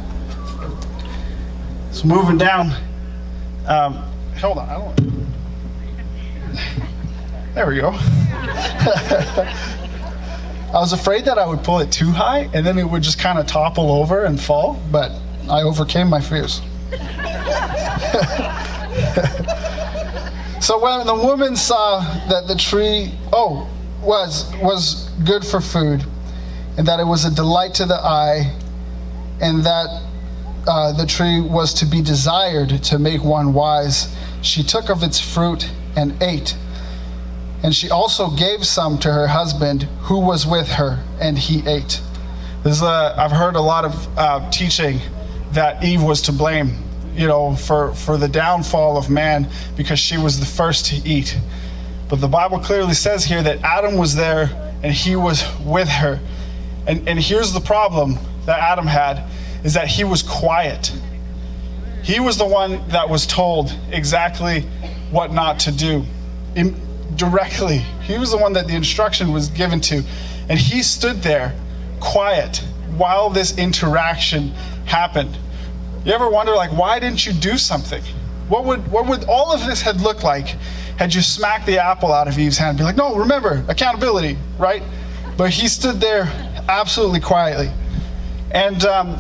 so 1.91 2.07
moving 2.07 2.37
down. 2.37 2.73
Um, 3.65 3.95
hold 4.39 4.57
on. 4.57 4.69
I 4.69 4.73
don't. 4.73 4.95
There 7.53 7.67
we 7.67 7.79
go. 7.79 7.91
I 10.73 10.79
was 10.79 10.93
afraid 10.93 11.25
that 11.25 11.37
I 11.37 11.45
would 11.45 11.63
pull 11.63 11.79
it 11.79 11.91
too 11.91 12.11
high 12.11 12.49
and 12.53 12.65
then 12.65 12.77
it 12.77 12.89
would 12.89 13.03
just 13.03 13.19
kind 13.19 13.37
of 13.37 13.45
topple 13.45 13.91
over 13.91 14.23
and 14.23 14.39
fall, 14.39 14.81
but 14.89 15.11
I 15.49 15.63
overcame 15.63 16.09
my 16.09 16.21
fears. 16.21 16.61
so 20.61 20.81
when 20.81 21.05
the 21.07 21.15
woman 21.15 21.55
saw 21.55 22.01
that 22.27 22.47
the 22.47 22.55
tree, 22.55 23.13
oh, 23.31 23.69
was 24.01 24.51
was 24.61 25.09
good 25.23 25.45
for 25.45 25.61
food, 25.61 26.03
and 26.77 26.85
that 26.87 26.99
it 26.99 27.05
was 27.05 27.23
a 27.23 27.31
delight 27.33 27.73
to 27.75 27.85
the 27.85 27.95
eye, 27.95 28.53
and 29.39 29.63
that 29.63 30.03
uh, 30.67 30.91
the 30.91 31.05
tree 31.05 31.39
was 31.39 31.73
to 31.75 31.85
be 31.85 32.01
desired 32.01 32.83
to 32.83 32.99
make 32.99 33.23
one 33.23 33.53
wise, 33.53 34.13
she 34.41 34.61
took 34.61 34.89
of 34.89 35.03
its 35.03 35.19
fruit 35.19 35.69
and 35.95 36.21
ate. 36.21 36.55
And 37.63 37.73
she 37.73 37.89
also 37.89 38.29
gave 38.31 38.65
some 38.65 38.97
to 38.99 39.13
her 39.13 39.27
husband 39.27 39.83
who 40.01 40.19
was 40.19 40.45
with 40.45 40.67
her, 40.67 41.03
and 41.19 41.37
he 41.37 41.65
ate. 41.67 42.01
This 42.63 42.77
is 42.77 42.81
a, 42.81 43.15
I've 43.17 43.31
heard 43.31 43.55
a 43.55 43.61
lot 43.61 43.85
of 43.85 44.17
uh, 44.17 44.49
teaching 44.51 44.99
that 45.53 45.83
Eve 45.83 46.03
was 46.03 46.21
to 46.23 46.31
blame 46.31 46.75
you 47.15 47.27
know, 47.27 47.55
for, 47.55 47.93
for 47.93 48.17
the 48.17 48.27
downfall 48.27 48.97
of 48.97 49.09
man 49.09 49.47
because 49.75 49.99
she 49.99 50.17
was 50.17 50.39
the 50.39 50.45
first 50.45 50.85
to 50.87 50.95
eat. 51.07 51.37
But 52.09 52.19
the 52.19 52.27
Bible 52.27 52.59
clearly 52.59 52.93
says 52.93 53.23
here 53.23 53.41
that 53.43 53.63
Adam 53.63 53.97
was 53.97 54.15
there 54.15 54.49
and 54.83 54.93
he 54.93 55.15
was 55.15 55.43
with 55.65 55.87
her. 55.87 56.19
And, 56.87 57.07
and 57.07 57.19
here's 57.19 57.53
the 57.53 57.59
problem 57.59 58.17
that 58.45 58.59
Adam 58.59 58.87
had 58.87 59.23
is 59.63 59.73
that 59.75 59.87
he 59.87 60.03
was 60.03 60.23
quiet. 60.23 60.91
He 62.03 62.19
was 62.19 62.37
the 62.37 62.45
one 62.45 62.87
that 62.89 63.07
was 63.07 63.27
told 63.27 63.77
exactly 63.91 64.61
what 65.11 65.31
not 65.31 65.59
to 65.61 65.71
do 65.71 66.03
directly. 67.15 67.77
He 68.03 68.17
was 68.17 68.31
the 68.31 68.37
one 68.37 68.53
that 68.53 68.67
the 68.67 68.75
instruction 68.75 69.31
was 69.31 69.49
given 69.49 69.79
to. 69.81 70.03
And 70.49 70.59
he 70.59 70.81
stood 70.81 71.21
there 71.21 71.53
quiet 71.99 72.57
while 72.97 73.29
this 73.29 73.57
interaction 73.57 74.49
happened. 74.85 75.37
You 76.03 76.13
ever 76.13 76.29
wonder, 76.29 76.55
like, 76.55 76.71
why 76.71 76.99
didn't 76.99 77.25
you 77.25 77.33
do 77.33 77.57
something? 77.57 78.01
What 78.47 78.65
would, 78.65 78.91
what 78.91 79.05
would 79.07 79.25
all 79.25 79.53
of 79.53 79.63
this 79.65 79.81
had 79.81 80.01
looked 80.01 80.23
like 80.23 80.47
had 80.97 81.13
you 81.13 81.21
smacked 81.21 81.67
the 81.67 81.77
apple 81.77 82.11
out 82.11 82.27
of 82.27 82.39
Eve's 82.39 82.57
hand? 82.57 82.77
Be 82.77 82.83
like, 82.83 82.95
no, 82.95 83.15
remember, 83.15 83.63
accountability, 83.67 84.37
right? 84.57 84.81
But 85.37 85.51
he 85.51 85.67
stood 85.67 86.01
there 86.01 86.23
absolutely 86.67 87.19
quietly. 87.19 87.69
And, 88.51 88.83
um, 88.85 89.19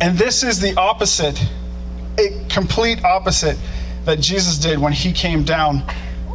and 0.00 0.18
this 0.18 0.42
is 0.42 0.60
the 0.60 0.74
opposite, 0.76 1.40
a 2.18 2.44
complete 2.48 3.04
opposite 3.04 3.56
that 4.04 4.20
Jesus 4.20 4.58
did 4.58 4.78
when 4.78 4.92
he 4.92 5.12
came 5.12 5.44
down 5.44 5.84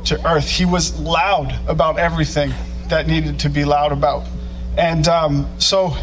to 0.06 0.26
earth. 0.28 0.50
He 0.50 0.64
was 0.66 0.98
loud 1.00 1.54
about 1.68 2.00
everything 2.00 2.54
that 2.88 3.08
needed 3.08 3.38
to 3.42 3.50
be 3.50 3.66
loud 3.66 3.92
about. 3.92 4.26
And 4.78 5.10
um, 5.10 5.50
so, 5.60 5.94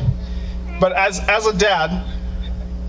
but 0.80 0.92
as, 0.92 1.20
as 1.28 1.46
a 1.46 1.56
dad, 1.56 2.04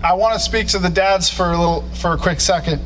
I 0.02 0.12
want 0.12 0.34
to 0.34 0.40
speak 0.40 0.68
to 0.68 0.78
the 0.78 0.90
dads 0.90 1.28
for 1.30 1.52
a 1.52 1.58
little, 1.58 1.82
for 1.94 2.12
a 2.12 2.18
quick 2.18 2.40
second, 2.40 2.80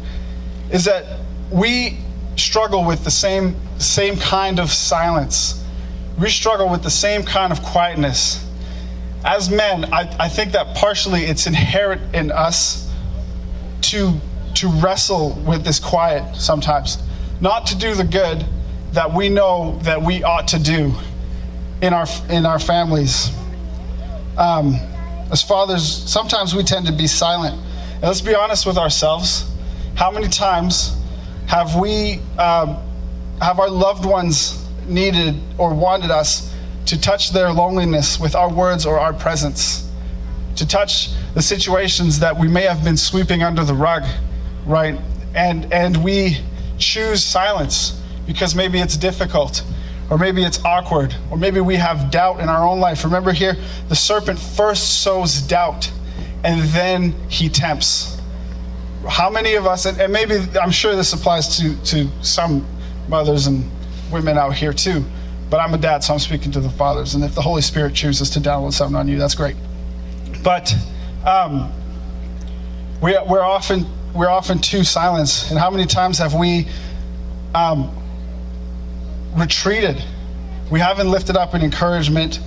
is 0.71 0.85
that 0.85 1.21
we 1.51 1.99
struggle 2.37 2.85
with 2.85 3.05
the 3.05 3.11
same, 3.11 3.57
same 3.79 4.17
kind 4.17 4.59
of 4.59 4.71
silence. 4.71 5.65
We 6.19 6.29
struggle 6.31 6.69
with 6.69 6.83
the 6.83 6.91
same 6.91 7.23
kind 7.23 7.53
of 7.53 7.63
quietness 7.63 8.47
as 9.25 9.51
men, 9.51 9.93
I, 9.93 10.15
I 10.19 10.29
think 10.29 10.53
that 10.53 10.75
partially 10.75 11.25
it's 11.25 11.47
inherent 11.47 12.15
in 12.15 12.31
us 12.31 12.91
to, 13.83 14.15
to 14.55 14.69
wrestle 14.69 15.33
with 15.47 15.65
this 15.65 15.79
quiet 15.79 16.37
sometimes, 16.37 16.99
not 17.41 17.67
to 17.67 17.77
do 17.77 17.95
the 17.95 18.05
good 18.05 18.47
that 18.93 19.13
we 19.13 19.29
know 19.29 19.79
that 19.83 20.01
we 20.01 20.23
ought 20.23 20.49
to 20.49 20.59
do 20.59 20.93
in 21.83 21.93
our, 21.93 22.07
in 22.29 22.47
our 22.47 22.59
families. 22.59 23.31
Um, 24.39 24.81
as 25.31 25.43
fathers, 25.43 25.85
sometimes 25.87 26.55
we 26.55 26.63
tend 26.63 26.87
to 26.87 26.93
be 26.93 27.07
silent. 27.07 27.55
And 27.95 28.03
let's 28.03 28.21
be 28.21 28.35
honest 28.35 28.67
with 28.67 28.77
ourselves. 28.77 29.49
How 29.95 30.11
many 30.11 30.29
times 30.29 30.97
have 31.47 31.77
we, 31.77 32.21
um, 32.39 32.79
have 33.41 33.59
our 33.59 33.71
loved 33.71 34.05
ones 34.05 34.67
needed 34.87 35.41
or 35.59 35.73
wanted 35.75 36.11
us 36.11 36.53
to 36.87 37.01
touch 37.01 37.31
their 37.31 37.53
loneliness 37.53 38.19
with 38.19 38.35
our 38.35 38.53
words 38.53 38.87
or 38.87 38.99
our 38.99 39.13
presence, 39.13 39.89
to 40.57 40.67
touch 40.67 41.11
the 41.35 41.43
situations 41.43 42.19
that 42.19 42.37
we 42.37 42.49
may 42.49 42.63
have 42.63 42.83
been 42.83 42.97
sweeping 42.97 43.43
under 43.43 43.65
the 43.65 43.75
rug, 43.75 44.05
right? 44.67 44.99
And 45.35 45.73
and 45.73 45.97
we 46.03 46.39
choose 46.79 47.23
silence 47.23 48.01
because 48.27 48.55
maybe 48.55 48.81
it's 48.81 48.97
difficult 48.97 49.63
or 50.11 50.19
maybe 50.19 50.43
it's 50.45 50.63
awkward 50.65 51.15
or 51.31 51.39
maybe 51.39 51.61
we 51.61 51.77
have 51.77 52.11
doubt 52.11 52.41
in 52.41 52.49
our 52.49 52.67
own 52.67 52.81
life. 52.81 53.05
Remember 53.05 53.33
here, 53.33 53.57
the 53.89 53.97
serpent 53.97 54.39
first 54.39 55.03
sows 55.03 55.41
doubt 55.43 55.91
and 56.45 56.63
then 56.71 57.15
he 57.29 57.49
tempts. 57.49 58.21
How 59.09 59.31
many 59.31 59.55
of 59.55 59.67
us, 59.67 59.87
and, 59.87 60.13
maybe 60.13 60.37
I'm 60.61 60.71
sure 60.71 60.95
this 60.95 61.13
applies 61.13 61.57
to, 61.59 61.77
to 61.87 62.09
some 62.23 62.67
mothers 63.09 63.47
and 63.47 63.71
women 64.11 64.37
out 64.37 64.55
here 64.55 64.73
too 64.73 65.05
but 65.51 65.59
I'm 65.59 65.75
a 65.75 65.79
dad, 65.79 66.05
so 66.05 66.15
I'm 66.15 66.21
speaking 66.21 66.53
to 66.53 66.61
the 66.61 66.71
fathers. 66.71 67.17
And 67.17 67.25
if 67.25 67.35
the 67.35 67.43
Holy 67.43 67.61
Spirit 67.61 67.93
chooses 67.93 68.31
to 68.31 68.41
download 68.41 68.73
something 68.73 68.97
on 68.97 69.09
you, 69.09 69.19
that's 69.19 69.35
great. 69.35 69.57
But 70.45 70.73
um, 71.27 71.73
we, 73.03 73.19
we're 73.29 73.43
often 73.43 73.85
we're 74.15 74.29
often 74.29 74.61
too 74.61 74.85
silent. 74.85 75.49
And 75.51 75.59
how 75.59 75.71
many 75.71 75.87
times 75.87 76.19
have 76.19 76.35
we 76.35 76.69
um, 77.55 77.91
retreated? 79.37 80.03
We 80.71 80.81
haven't 80.81 81.11
lifted 81.11 81.37
up 81.37 81.55
an 81.55 81.63
encouragement. 81.63 82.41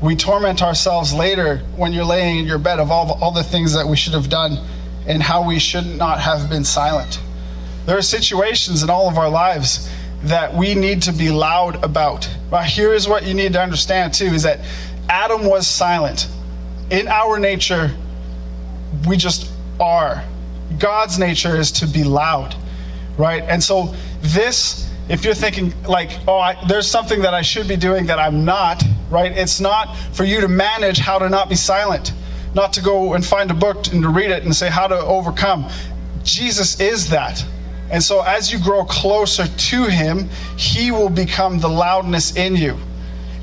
We 0.00 0.16
torment 0.16 0.62
ourselves 0.62 1.12
later 1.12 1.58
when 1.76 1.92
you're 1.92 2.04
laying 2.04 2.38
in 2.38 2.46
your 2.46 2.58
bed 2.58 2.80
of 2.80 2.90
all, 2.90 3.18
all 3.22 3.32
the 3.32 3.42
things 3.42 3.72
that 3.74 3.86
we 3.86 3.96
should 3.96 4.14
have 4.14 4.28
done 4.28 4.58
and 5.06 5.22
how 5.22 5.46
we 5.46 5.58
should 5.58 5.86
not 5.86 6.20
have 6.20 6.50
been 6.50 6.64
silent. 6.64 7.20
There 7.86 7.96
are 7.96 8.02
situations 8.02 8.82
in 8.82 8.90
all 8.90 9.08
of 9.08 9.18
our 9.18 9.28
lives 9.28 9.90
that 10.24 10.52
we 10.52 10.74
need 10.74 11.02
to 11.02 11.12
be 11.12 11.30
loud 11.30 11.82
about. 11.84 12.28
But 12.50 12.66
here 12.66 12.92
is 12.92 13.06
what 13.06 13.24
you 13.24 13.34
need 13.34 13.52
to 13.52 13.62
understand 13.62 14.12
too 14.12 14.26
is 14.26 14.42
that 14.42 14.60
Adam 15.08 15.44
was 15.46 15.66
silent. 15.66 16.28
In 16.90 17.06
our 17.08 17.38
nature, 17.38 17.94
we 19.06 19.16
just 19.16 19.50
are. 19.78 20.24
God's 20.78 21.18
nature 21.18 21.56
is 21.56 21.70
to 21.72 21.86
be 21.86 22.02
loud, 22.02 22.56
right? 23.16 23.42
And 23.44 23.62
so 23.62 23.94
this 24.20 24.85
if 25.08 25.24
you're 25.24 25.34
thinking 25.34 25.72
like, 25.84 26.10
oh, 26.26 26.38
I, 26.38 26.56
there's 26.66 26.90
something 26.90 27.22
that 27.22 27.32
I 27.32 27.42
should 27.42 27.68
be 27.68 27.76
doing 27.76 28.06
that 28.06 28.18
I'm 28.18 28.44
not, 28.44 28.82
right? 29.10 29.30
It's 29.30 29.60
not 29.60 29.96
for 30.12 30.24
you 30.24 30.40
to 30.40 30.48
manage 30.48 30.98
how 30.98 31.18
to 31.18 31.28
not 31.28 31.48
be 31.48 31.54
silent, 31.54 32.12
not 32.54 32.72
to 32.72 32.82
go 32.82 33.14
and 33.14 33.24
find 33.24 33.50
a 33.50 33.54
book 33.54 33.86
and 33.92 34.02
to 34.02 34.08
read 34.08 34.30
it 34.30 34.42
and 34.42 34.54
say 34.54 34.68
how 34.68 34.86
to 34.88 34.96
overcome. 34.96 35.68
Jesus 36.24 36.80
is 36.80 37.08
that. 37.10 37.44
And 37.90 38.02
so, 38.02 38.20
as 38.22 38.52
you 38.52 38.58
grow 38.58 38.84
closer 38.84 39.46
to 39.46 39.84
Him, 39.84 40.28
He 40.56 40.90
will 40.90 41.08
become 41.08 41.60
the 41.60 41.68
loudness 41.68 42.34
in 42.34 42.56
you. 42.56 42.76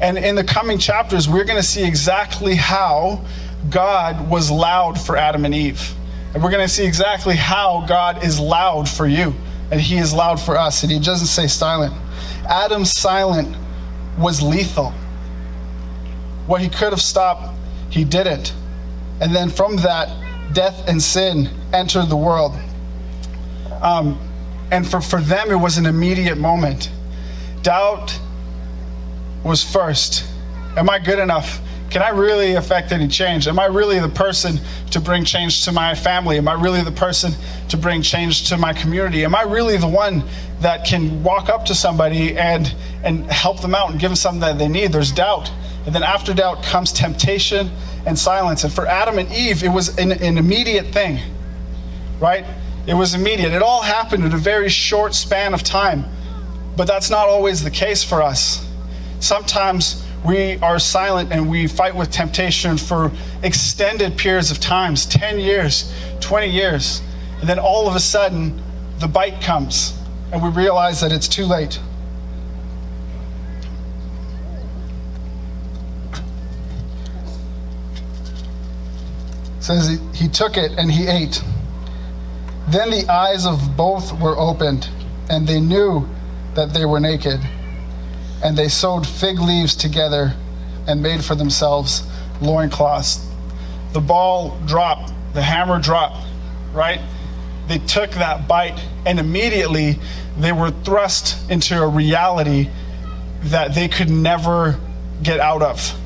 And 0.01 0.17
in 0.17 0.35
the 0.35 0.43
coming 0.43 0.77
chapters, 0.77 1.29
we're 1.29 1.45
going 1.45 1.59
to 1.59 1.67
see 1.67 1.85
exactly 1.85 2.55
how 2.55 3.23
God 3.69 4.29
was 4.29 4.51
loud 4.51 4.99
for 4.99 5.15
Adam 5.15 5.45
and 5.45 5.55
Eve. 5.55 5.93
And 6.33 6.43
we're 6.43 6.51
going 6.51 6.65
to 6.65 6.73
see 6.73 6.85
exactly 6.85 7.37
how 7.37 7.85
God 7.87 8.23
is 8.25 8.37
loud 8.37 8.89
for 8.89 9.07
you. 9.07 9.33
And 9.71 9.79
He 9.79 9.97
is 9.97 10.13
loud 10.13 10.39
for 10.39 10.57
us. 10.57 10.83
And 10.83 10.91
He 10.91 10.99
doesn't 10.99 11.27
say 11.27 11.47
silent. 11.47 11.93
Adam's 12.47 12.91
silent 12.91 13.55
was 14.17 14.41
lethal. 14.41 14.93
What 16.45 16.61
he 16.61 16.69
could 16.69 16.91
have 16.91 17.01
stopped, 17.01 17.49
he 17.89 18.03
didn't. 18.03 18.53
And 19.21 19.33
then 19.33 19.49
from 19.49 19.77
that, 19.77 20.09
death 20.53 20.87
and 20.87 21.01
sin 21.01 21.49
entered 21.73 22.07
the 22.07 22.17
world. 22.17 22.53
Um, 23.81 24.19
and 24.71 24.87
for, 24.87 25.01
for 25.01 25.21
them, 25.21 25.51
it 25.51 25.55
was 25.55 25.77
an 25.77 25.85
immediate 25.85 26.37
moment. 26.37 26.91
Doubt 27.61 28.17
was 29.43 29.63
first. 29.63 30.25
Am 30.75 30.89
I 30.89 30.99
good 30.99 31.19
enough? 31.19 31.61
Can 31.93 32.01
I 32.01 32.09
really 32.09 32.55
affect 32.55 32.91
any 32.91 33.07
change? 33.07 33.47
Am 33.47 33.59
I 33.59 33.65
really 33.65 33.99
the 33.99 34.09
person 34.09 34.59
to 34.89 34.99
bring 34.99 35.23
change 35.23 35.63
to 35.65 35.71
my 35.71 35.93
family? 35.93 36.39
Am 36.39 36.47
I 36.47 36.53
really 36.53 36.81
the 36.81 36.91
person 36.91 37.33
to 37.69 37.77
bring 37.77 38.01
change 38.01 38.49
to 38.49 38.57
my 38.57 38.73
community? 38.73 39.23
Am 39.23 39.35
I 39.35 39.43
really 39.43 39.77
the 39.77 39.87
one 39.87 40.23
that 40.59 40.87
can 40.87 41.21
walk 41.21 41.49
up 41.49 41.65
to 41.65 41.75
somebody 41.75 42.35
and, 42.35 42.73
and 43.03 43.31
help 43.31 43.61
them 43.61 43.75
out 43.75 43.91
and 43.91 43.99
give 43.99 44.09
them 44.09 44.15
something 44.15 44.39
that 44.39 44.57
they 44.57 44.67
need? 44.67 44.91
There's 44.91 45.11
doubt. 45.11 45.51
And 45.85 45.93
then 45.93 46.01
after 46.01 46.33
doubt 46.33 46.63
comes 46.63 46.91
temptation 46.91 47.69
and 48.07 48.17
silence. 48.17 48.63
And 48.63 48.73
for 48.73 48.87
Adam 48.87 49.19
and 49.19 49.31
Eve, 49.31 49.63
it 49.63 49.69
was 49.69 49.95
an, 49.99 50.13
an 50.13 50.39
immediate 50.39 50.87
thing, 50.87 51.19
right? 52.19 52.43
It 52.87 52.95
was 52.95 53.13
immediate. 53.13 53.53
It 53.53 53.61
all 53.61 53.83
happened 53.83 54.25
in 54.25 54.33
a 54.33 54.37
very 54.37 54.67
short 54.67 55.13
span 55.13 55.53
of 55.53 55.61
time. 55.61 56.05
But 56.75 56.87
that's 56.87 57.11
not 57.11 57.27
always 57.27 57.63
the 57.63 57.69
case 57.69 58.03
for 58.03 58.23
us. 58.23 58.67
Sometimes 59.19 60.03
we 60.25 60.57
are 60.59 60.79
silent 60.79 61.31
and 61.31 61.49
we 61.49 61.67
fight 61.67 61.95
with 61.95 62.11
temptation 62.11 62.77
for 62.77 63.11
extended 63.43 64.17
periods 64.17 64.51
of 64.51 64.59
times 64.59 65.05
10 65.05 65.39
years, 65.39 65.93
20 66.21 66.47
years. 66.47 67.01
And 67.41 67.49
then 67.49 67.59
all 67.59 67.87
of 67.87 67.95
a 67.95 67.99
sudden, 67.99 68.61
the 68.99 69.07
bite 69.07 69.41
comes 69.41 69.93
and 70.31 70.41
we 70.41 70.49
realize 70.49 71.01
that 71.01 71.11
it's 71.11 71.27
too 71.27 71.45
late. 71.45 71.79
It 79.57 79.63
says 79.63 79.87
he, 79.87 79.97
he 80.13 80.27
took 80.27 80.57
it 80.57 80.71
and 80.77 80.91
he 80.91 81.07
ate. 81.07 81.43
Then 82.69 82.89
the 82.89 83.07
eyes 83.11 83.45
of 83.45 83.77
both 83.77 84.19
were 84.19 84.37
opened, 84.37 84.89
and 85.29 85.45
they 85.45 85.59
knew 85.59 86.07
that 86.55 86.73
they 86.73 86.85
were 86.85 86.99
naked. 86.99 87.39
And 88.43 88.57
they 88.57 88.67
sewed 88.67 89.07
fig 89.07 89.39
leaves 89.39 89.75
together 89.75 90.33
and 90.87 91.01
made 91.01 91.23
for 91.23 91.35
themselves 91.35 92.03
loincloths. 92.41 93.25
The 93.93 94.01
ball 94.01 94.57
dropped, 94.65 95.13
the 95.33 95.41
hammer 95.41 95.79
dropped, 95.79 96.25
right? 96.73 96.99
They 97.67 97.77
took 97.79 98.11
that 98.11 98.47
bite, 98.47 98.79
and 99.05 99.19
immediately 99.19 99.97
they 100.37 100.51
were 100.51 100.71
thrust 100.71 101.49
into 101.49 101.81
a 101.81 101.87
reality 101.87 102.69
that 103.43 103.75
they 103.75 103.87
could 103.87 104.09
never 104.09 104.79
get 105.21 105.39
out 105.39 105.61
of. 105.61 105.99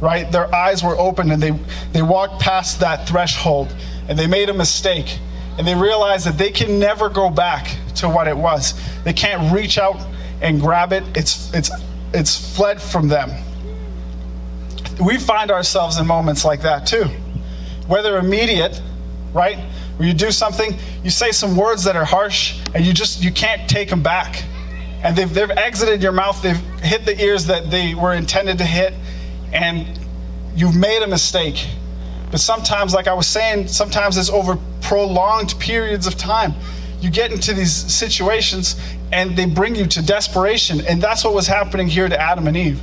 Right? 0.00 0.30
Their 0.30 0.52
eyes 0.52 0.82
were 0.82 0.98
open 0.98 1.30
and 1.30 1.40
they, 1.40 1.52
they 1.92 2.02
walked 2.02 2.40
past 2.40 2.80
that 2.80 3.06
threshold 3.06 3.74
and 4.08 4.18
they 4.18 4.26
made 4.26 4.48
a 4.48 4.54
mistake 4.54 5.18
and 5.58 5.66
they 5.66 5.74
realized 5.74 6.26
that 6.26 6.38
they 6.38 6.50
can 6.50 6.80
never 6.80 7.08
go 7.08 7.30
back 7.30 7.76
to 7.96 8.08
what 8.08 8.26
it 8.26 8.36
was. 8.36 8.74
They 9.04 9.12
can't 9.12 9.52
reach 9.52 9.78
out 9.78 10.04
and 10.42 10.60
grab 10.60 10.92
it. 10.92 11.04
It's 11.16 11.52
it's 11.54 11.70
it's 12.12 12.56
fled 12.56 12.82
from 12.82 13.08
them. 13.08 13.30
We 15.00 15.18
find 15.18 15.50
ourselves 15.50 15.98
in 15.98 16.06
moments 16.06 16.44
like 16.44 16.60
that 16.62 16.86
too. 16.86 17.04
Whether 17.86 18.18
immediate, 18.18 18.80
right? 19.32 19.58
Where 19.96 20.06
you 20.06 20.14
do 20.14 20.30
something, 20.30 20.76
you 21.02 21.10
say 21.10 21.32
some 21.32 21.56
words 21.56 21.84
that 21.84 21.96
are 21.96 22.04
harsh 22.04 22.60
and 22.74 22.84
you 22.84 22.92
just 22.92 23.22
you 23.22 23.32
can't 23.32 23.68
take 23.70 23.88
them 23.88 24.02
back. 24.02 24.44
And 25.02 25.16
they've 25.16 25.32
they've 25.32 25.50
exited 25.50 26.02
your 26.02 26.12
mouth, 26.12 26.42
they've 26.42 26.60
hit 26.82 27.04
the 27.04 27.20
ears 27.22 27.46
that 27.46 27.70
they 27.70 27.94
were 27.94 28.14
intended 28.14 28.58
to 28.58 28.64
hit, 28.64 28.94
and 29.52 29.98
you've 30.54 30.76
made 30.76 31.02
a 31.02 31.06
mistake. 31.06 31.66
But 32.30 32.40
sometimes, 32.40 32.94
like 32.94 33.08
I 33.08 33.14
was 33.14 33.26
saying, 33.26 33.68
sometimes 33.68 34.16
it's 34.16 34.30
over 34.30 34.58
prolonged 34.80 35.58
periods 35.58 36.06
of 36.06 36.16
time. 36.16 36.54
You 37.00 37.10
get 37.10 37.32
into 37.32 37.52
these 37.52 37.72
situations 37.72 38.76
and 39.12 39.36
they 39.36 39.44
bring 39.44 39.76
you 39.76 39.86
to 39.86 40.04
desperation. 40.04 40.80
And 40.86 41.00
that's 41.00 41.22
what 41.22 41.34
was 41.34 41.46
happening 41.46 41.86
here 41.86 42.08
to 42.08 42.20
Adam 42.20 42.46
and 42.46 42.56
Eve. 42.56 42.80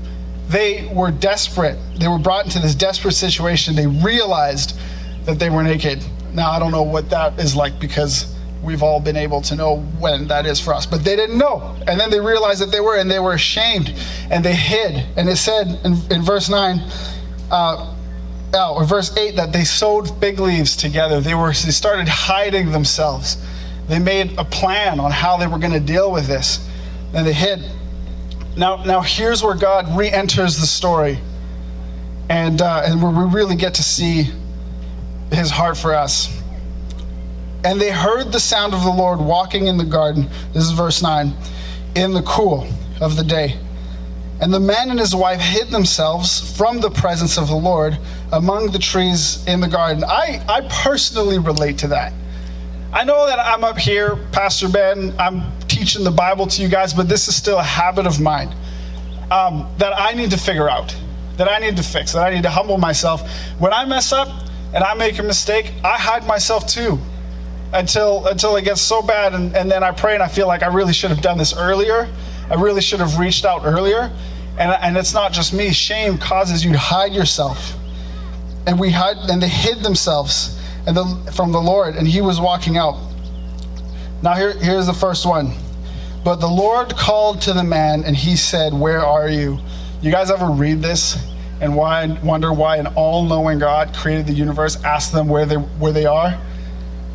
They 0.48 0.89
were 0.93 1.12
desperate. 1.12 1.77
They 2.00 2.07
were 2.07 2.19
brought 2.19 2.45
into 2.45 2.59
this 2.59 2.75
desperate 2.75 3.13
situation. 3.13 3.75
They 3.75 3.88
realized 3.88 4.79
that 5.25 5.39
they 5.39 5.50
were 5.50 5.63
naked. 5.63 6.03
Now, 6.33 6.51
I 6.51 6.59
don't 6.59 6.71
know 6.71 6.83
what 6.83 7.09
that 7.09 7.39
is 7.39 7.55
like 7.55 7.79
because 7.79 8.36
we've 8.63 8.83
all 8.83 9.00
been 9.00 9.15
able 9.15 9.41
to 9.41 9.55
know 9.55 9.77
when 10.00 10.27
that 10.27 10.45
is 10.45 10.59
for 10.59 10.74
us. 10.74 10.86
But 10.86 11.03
they 11.03 11.15
didn't 11.15 11.38
know. 11.38 11.75
And 11.88 12.00
then 12.00 12.09
they 12.09 12.19
realized 12.19 12.62
that 12.62 12.71
they 12.71 12.79
were, 12.79 12.98
and 12.98 13.09
they 13.09 13.19
were 13.19 13.33
ashamed, 13.33 13.93
and 14.29 14.43
they 14.43 14.55
hid. 14.55 15.05
And 15.17 15.29
it 15.29 15.38
said 15.38 15.79
in, 15.83 15.98
in 16.12 16.21
verse 16.24 16.50
9, 16.50 16.79
uh, 17.51 17.95
oh, 18.53 18.75
or 18.75 18.86
verse 18.86 19.15
8, 19.17 19.36
that 19.36 19.51
they 19.53 19.63
sewed 19.63 20.09
fig 20.19 20.39
leaves 20.39 20.75
together. 20.75 21.21
They, 21.21 21.36
were, 21.36 21.50
they 21.50 21.71
started 21.71 22.07
hiding 22.07 22.71
themselves. 22.71 23.38
They 23.89 23.98
made 23.98 24.38
a 24.38 24.46
plan 24.46 25.00
on 25.00 25.12
how 25.12 25.38
they 25.38 25.48
were 25.48 25.58
going 25.58 25.74
to 25.74 25.79
deal 25.79 26.12
with 26.12 26.27
this, 26.27 26.65
and 27.13 27.25
they 27.25 27.34
hid. 27.34 27.60
Now, 28.55 28.84
now 28.84 29.01
here's 29.01 29.41
where 29.41 29.55
God 29.55 29.98
re 29.98 30.10
enters 30.12 30.58
the 30.58 30.67
story, 30.67 31.17
and, 32.29 32.62
uh, 32.62 32.84
and 32.86 33.01
where 33.01 33.12
we 33.12 33.34
really 33.34 33.55
get 33.55 33.74
to 33.75 33.84
see 33.84 34.29
his 35.31 35.50
heart 35.50 35.75
for 35.75 35.96
us. 35.96 36.36
And 37.65 37.81
they 37.81 37.89
heard 37.89 38.31
the 38.31 38.39
sound 38.39 38.75
of 38.75 38.84
the 38.84 38.91
Lord 38.91 39.19
walking 39.19 39.65
in 39.65 39.77
the 39.77 39.86
garden. 39.86 40.29
This 40.53 40.63
is 40.63 40.72
verse 40.72 41.01
9. 41.01 41.34
In 41.96 42.13
the 42.13 42.22
cool 42.22 42.67
of 43.01 43.15
the 43.15 43.24
day. 43.24 43.58
And 44.39 44.53
the 44.53 44.60
man 44.60 44.91
and 44.91 45.00
his 45.00 45.15
wife 45.15 45.41
hid 45.41 45.69
themselves 45.69 46.55
from 46.55 46.79
the 46.79 46.89
presence 46.89 47.38
of 47.38 47.48
the 47.48 47.55
Lord 47.55 47.98
among 48.31 48.72
the 48.72 48.79
trees 48.79 49.46
in 49.48 49.60
the 49.60 49.67
garden. 49.67 50.03
I, 50.05 50.41
I 50.48 50.62
personally 50.69 51.39
relate 51.39 51.77
to 51.79 51.88
that. 51.88 52.13
I 52.91 53.03
know 53.03 53.27
that 53.27 53.38
I'm 53.38 53.63
up 53.63 53.77
here, 53.77 54.15
Pastor 54.31 54.67
Ben, 54.67 55.13
I'm 55.19 55.43
teaching 55.67 56.03
the 56.03 56.12
Bible 56.12 56.48
to 56.48 56.62
you 56.62 56.67
guys, 56.67 56.91
but 56.91 57.08
this 57.08 57.27
is 57.27 57.36
still 57.36 57.60
a 57.60 57.63
habit 57.63 58.08
of 58.08 58.19
mine 58.19 58.55
um, 59.29 59.69
that 59.77 59.93
I 59.96 60.13
need 60.13 60.31
to 60.31 60.38
figure 60.38 60.67
out, 60.67 60.96
that 61.38 61.48
I 61.48 61.60
need 61.60 61.77
to 61.77 61.84
fix, 61.84 62.13
that 62.13 62.25
I 62.25 62.34
need 62.34 62.41
to 62.43 62.50
humble 62.50 62.79
myself. 62.79 63.31
When 63.60 63.74
I 63.74 63.86
mess 63.86 64.12
up 64.12 64.29
and 64.74 64.84
I 64.84 64.96
make 64.96 65.19
a 65.19 65.24
mistake, 65.24 65.72
I 65.84 65.98
hide 65.98 66.25
myself 66.25 66.65
too 66.65 66.98
until 67.74 68.25
until 68.25 68.55
it 68.55 68.63
gets 68.63 68.81
so 68.81 69.03
bad 69.03 69.36
and, 69.36 69.55
and 69.55 69.69
then 69.69 69.84
I 69.84 69.91
pray 69.91 70.15
and 70.15 70.24
I 70.24 70.27
feel 70.27 70.48
like 70.48 70.63
I 70.63 70.74
really 70.74 70.93
should 70.93 71.12
have 71.12 71.22
done 71.22 71.38
this 71.38 71.55
earlier. 71.55 72.10
I 72.50 72.55
really 72.55 72.81
should 72.81 73.01
have 73.01 73.19
reached 73.19 73.46
out 73.46 73.62
earlier. 73.65 74.12
And, 74.58 74.72
and 74.81 74.98
it's 74.98 75.13
not 75.13 75.31
just 75.31 75.53
me. 75.53 75.72
Shame 75.72 76.17
causes 76.17 76.65
you 76.65 76.72
to 76.72 76.79
hide 76.79 77.13
yourself. 77.13 77.75
And 78.65 78.79
we 78.79 78.89
hide 78.89 79.17
and 79.29 79.41
they 79.41 79.48
hid 79.48 79.84
themselves 79.84 80.59
and 80.89 80.98
the, 80.98 81.31
from 81.34 81.51
the 81.51 81.62
Lord, 81.62 81.96
and 81.96 82.08
he 82.08 82.19
was 82.19 82.41
walking 82.41 82.75
out. 82.75 82.98
Now 84.24 84.34
here, 84.34 84.53
here's 84.53 84.88
the 84.88 84.93
first 84.93 85.24
one. 85.24 85.53
But 86.24 86.38
the 86.38 86.48
Lord 86.48 86.96
called 86.96 87.41
to 87.41 87.53
the 87.53 87.63
man 87.63 88.03
and 88.03 88.15
he 88.15 88.36
said, 88.36 88.74
Where 88.74 89.00
are 89.00 89.29
you? 89.29 89.60
You 90.02 90.12
guys 90.12 90.32
ever 90.32 90.47
read 90.47 90.82
this 90.82 91.15
and 91.62 91.75
why 91.75 92.08
wonder 92.23 92.52
why 92.52 92.78
an 92.78 92.88
all-knowing 92.88 93.60
God 93.60 93.93
created 93.93 94.25
the 94.25 94.34
universe, 94.34 94.84
asked 94.84 95.13
them 95.13 95.28
where 95.30 95.45
they 95.45 95.56
where 95.56 95.93
they 95.93 96.08
are? 96.08 96.41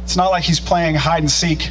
It's 0.04 0.16
not 0.16 0.28
like 0.30 0.44
he's 0.44 0.60
playing 0.60 0.94
hide 0.94 1.24
and 1.24 1.30
seek 1.30 1.70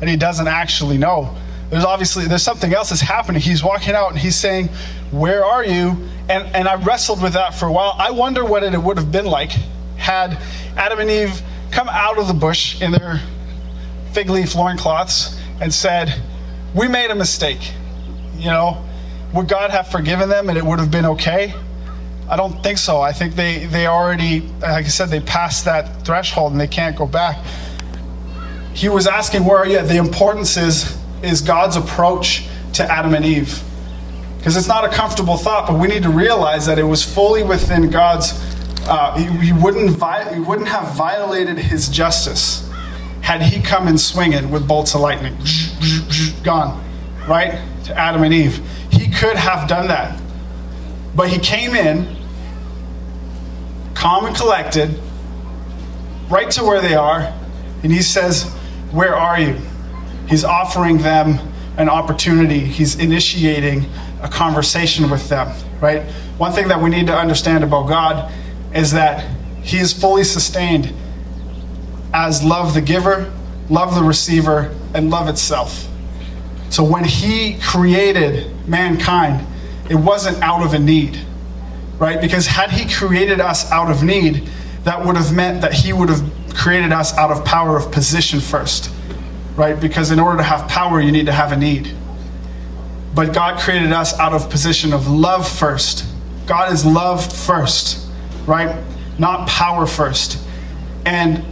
and 0.00 0.10
he 0.10 0.16
doesn't 0.16 0.48
actually 0.48 0.98
know. 0.98 1.32
There's 1.70 1.84
obviously 1.84 2.26
there's 2.26 2.42
something 2.42 2.74
else 2.74 2.90
that's 2.90 3.00
happening. 3.00 3.40
He's 3.40 3.62
walking 3.62 3.94
out 3.94 4.10
and 4.10 4.18
he's 4.18 4.34
saying, 4.34 4.68
"Where 5.12 5.44
are 5.44 5.64
you?" 5.64 5.96
And 6.28 6.44
and 6.56 6.66
I 6.66 6.74
wrestled 6.74 7.22
with 7.22 7.34
that 7.34 7.54
for 7.54 7.66
a 7.66 7.72
while. 7.72 7.94
I 7.96 8.10
wonder 8.10 8.44
what 8.44 8.64
it 8.64 8.76
would 8.76 8.96
have 8.96 9.12
been 9.12 9.26
like 9.26 9.52
had 9.96 10.38
Adam 10.76 11.00
and 11.00 11.10
Eve 11.10 11.42
come 11.70 11.88
out 11.88 12.18
of 12.18 12.28
the 12.28 12.34
bush 12.34 12.80
in 12.80 12.90
their 12.92 13.20
fig 14.12 14.28
leaf 14.30 14.54
loincloths 14.54 15.38
and 15.60 15.72
said, 15.72 16.14
"We 16.74 16.88
made 16.88 17.10
a 17.10 17.14
mistake." 17.14 17.72
You 18.36 18.46
know, 18.46 18.84
would 19.32 19.48
God 19.48 19.70
have 19.70 19.88
forgiven 19.88 20.28
them 20.28 20.48
and 20.48 20.56
it 20.56 20.64
would 20.64 20.78
have 20.78 20.90
been 20.90 21.04
okay? 21.06 21.54
I 22.30 22.36
don't 22.36 22.62
think 22.62 22.78
so. 22.78 23.00
I 23.00 23.12
think 23.12 23.34
they, 23.34 23.66
they 23.66 23.88
already, 23.88 24.40
like 24.60 24.84
I 24.84 24.88
said, 24.88 25.08
they 25.08 25.18
passed 25.20 25.64
that 25.64 26.04
threshold 26.04 26.52
and 26.52 26.60
they 26.60 26.68
can't 26.68 26.96
go 26.96 27.04
back. 27.04 27.44
He 28.72 28.88
was 28.88 29.08
asking, 29.08 29.44
Where 29.44 29.58
are 29.58 29.66
you? 29.66 29.82
The 29.82 29.96
importance 29.96 30.56
is, 30.56 30.96
is 31.22 31.40
God's 31.40 31.74
approach 31.74 32.46
to 32.74 32.84
Adam 32.84 33.14
and 33.14 33.24
Eve. 33.24 33.60
Because 34.38 34.56
it's 34.56 34.68
not 34.68 34.84
a 34.84 34.88
comfortable 34.88 35.36
thought, 35.36 35.66
but 35.66 35.78
we 35.78 35.88
need 35.88 36.04
to 36.04 36.08
realize 36.08 36.66
that 36.66 36.78
it 36.78 36.84
was 36.84 37.04
fully 37.04 37.42
within 37.42 37.90
God's. 37.90 38.32
Uh, 38.90 39.16
he, 39.16 39.46
he, 39.46 39.52
wouldn't 39.52 39.90
vi- 39.90 40.34
he 40.34 40.40
wouldn't 40.40 40.66
have 40.66 40.96
violated 40.96 41.56
his 41.56 41.88
justice 41.88 42.68
had 43.20 43.40
he 43.40 43.62
come 43.62 43.86
in 43.86 43.96
swinging 43.96 44.50
with 44.50 44.66
bolts 44.66 44.96
of 44.96 45.00
lightning. 45.00 45.36
Gone. 46.42 46.84
Right? 47.28 47.62
To 47.84 47.96
Adam 47.96 48.24
and 48.24 48.34
Eve. 48.34 48.60
He 48.90 49.08
could 49.08 49.36
have 49.36 49.68
done 49.68 49.86
that. 49.86 50.20
But 51.14 51.28
he 51.28 51.38
came 51.38 51.76
in 51.76 52.16
calm 53.94 54.26
and 54.26 54.34
collected, 54.34 54.98
right 56.28 56.50
to 56.50 56.64
where 56.64 56.80
they 56.80 56.94
are, 56.94 57.32
and 57.84 57.92
he 57.92 58.02
says, 58.02 58.44
Where 58.90 59.14
are 59.14 59.38
you? 59.38 59.56
He's 60.28 60.42
offering 60.42 60.98
them 60.98 61.38
an 61.76 61.88
opportunity, 61.88 62.58
he's 62.58 62.96
initiating 62.96 63.86
a 64.22 64.28
conversation 64.28 65.08
with 65.10 65.28
them, 65.28 65.54
right? 65.80 66.02
One 66.38 66.52
thing 66.52 66.66
that 66.68 66.82
we 66.82 66.90
need 66.90 67.06
to 67.06 67.16
understand 67.16 67.62
about 67.62 67.88
God 67.88 68.32
is 68.74 68.92
that 68.92 69.28
he 69.62 69.78
is 69.78 69.92
fully 69.92 70.24
sustained 70.24 70.92
as 72.12 72.42
love 72.42 72.74
the 72.74 72.80
giver, 72.80 73.32
love 73.68 73.94
the 73.94 74.02
receiver, 74.02 74.74
and 74.94 75.10
love 75.10 75.28
itself. 75.28 75.86
So 76.70 76.84
when 76.84 77.04
he 77.04 77.58
created 77.60 78.50
mankind, 78.68 79.46
it 79.88 79.96
wasn't 79.96 80.40
out 80.42 80.64
of 80.64 80.74
a 80.74 80.78
need 80.78 81.18
right? 82.00 82.20
Because 82.20 82.46
had 82.46 82.72
he 82.72 82.92
created 82.92 83.40
us 83.40 83.70
out 83.70 83.90
of 83.90 84.02
need, 84.02 84.48
that 84.82 85.04
would 85.04 85.16
have 85.16 85.32
meant 85.32 85.60
that 85.60 85.74
he 85.74 85.92
would 85.92 86.08
have 86.08 86.28
created 86.54 86.90
us 86.90 87.16
out 87.16 87.30
of 87.30 87.44
power 87.44 87.76
of 87.76 87.92
position 87.92 88.40
first, 88.40 88.90
right? 89.54 89.78
Because 89.78 90.10
in 90.10 90.18
order 90.18 90.38
to 90.38 90.42
have 90.42 90.66
power, 90.68 91.00
you 91.00 91.12
need 91.12 91.26
to 91.26 91.32
have 91.32 91.52
a 91.52 91.56
need. 91.56 91.94
But 93.14 93.34
God 93.34 93.60
created 93.60 93.92
us 93.92 94.18
out 94.18 94.32
of 94.32 94.48
position 94.48 94.92
of 94.92 95.08
love 95.08 95.46
first. 95.46 96.06
God 96.46 96.72
is 96.72 96.86
love 96.86 97.24
first, 97.32 98.06
right? 98.46 98.76
Not 99.18 99.48
power 99.48 99.86
first. 99.86 100.38
And 101.04 101.44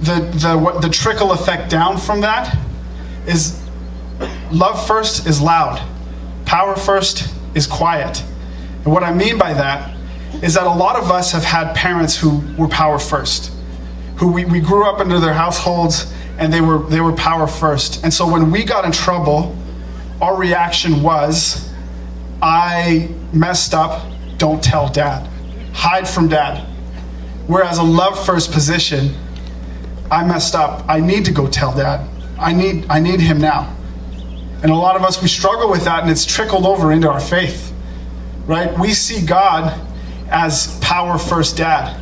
the 0.00 0.20
the 0.34 0.58
what 0.58 0.82
the 0.82 0.88
trickle 0.88 1.32
effect 1.32 1.70
down 1.70 1.96
from 1.98 2.20
that 2.20 2.56
is 3.26 3.60
love 4.50 4.86
first 4.86 5.26
is 5.26 5.40
loud. 5.40 5.82
Power 6.44 6.76
first 6.76 7.32
is 7.54 7.66
quiet. 7.66 8.22
And 8.84 8.92
what 8.92 9.02
I 9.02 9.12
mean 9.12 9.38
by 9.38 9.54
that 9.54 9.96
is 10.42 10.54
that 10.54 10.66
a 10.66 10.70
lot 10.70 10.96
of 10.96 11.10
us 11.10 11.32
have 11.32 11.44
had 11.44 11.74
parents 11.74 12.16
who 12.16 12.42
were 12.58 12.68
power 12.68 12.98
first, 12.98 13.52
who 14.16 14.32
we, 14.32 14.44
we 14.44 14.60
grew 14.60 14.84
up 14.84 15.00
into 15.00 15.18
their 15.20 15.32
households 15.32 16.12
and 16.38 16.52
they 16.52 16.60
were, 16.60 16.78
they 16.78 17.00
were 17.00 17.12
power 17.12 17.46
first. 17.46 18.02
And 18.04 18.12
so 18.12 18.30
when 18.30 18.50
we 18.50 18.64
got 18.64 18.84
in 18.84 18.92
trouble, 18.92 19.56
our 20.20 20.36
reaction 20.36 21.02
was, 21.02 21.70
I 22.42 23.08
messed 23.32 23.74
up, 23.74 24.06
don't 24.36 24.62
tell 24.62 24.88
dad. 24.88 25.28
Hide 25.74 26.08
from 26.08 26.28
dad. 26.28 26.66
Whereas 27.46 27.76
a 27.76 27.82
love 27.82 28.24
first 28.24 28.50
position, 28.52 29.14
I 30.10 30.24
messed 30.24 30.54
up, 30.54 30.84
I 30.88 31.00
need 31.00 31.26
to 31.26 31.32
go 31.32 31.46
tell 31.46 31.74
dad. 31.74 32.08
I 32.38 32.54
need, 32.54 32.86
I 32.88 33.00
need 33.00 33.20
him 33.20 33.38
now. 33.38 33.76
And 34.62 34.72
a 34.72 34.74
lot 34.74 34.96
of 34.96 35.02
us, 35.02 35.20
we 35.20 35.28
struggle 35.28 35.70
with 35.70 35.84
that 35.84 36.02
and 36.02 36.10
it's 36.10 36.24
trickled 36.24 36.64
over 36.64 36.90
into 36.90 37.10
our 37.10 37.20
faith 37.20 37.74
right? 38.46 38.76
We 38.78 38.92
see 38.92 39.24
God 39.24 39.80
as 40.30 40.78
power 40.80 41.18
first 41.18 41.56
dad. 41.56 42.00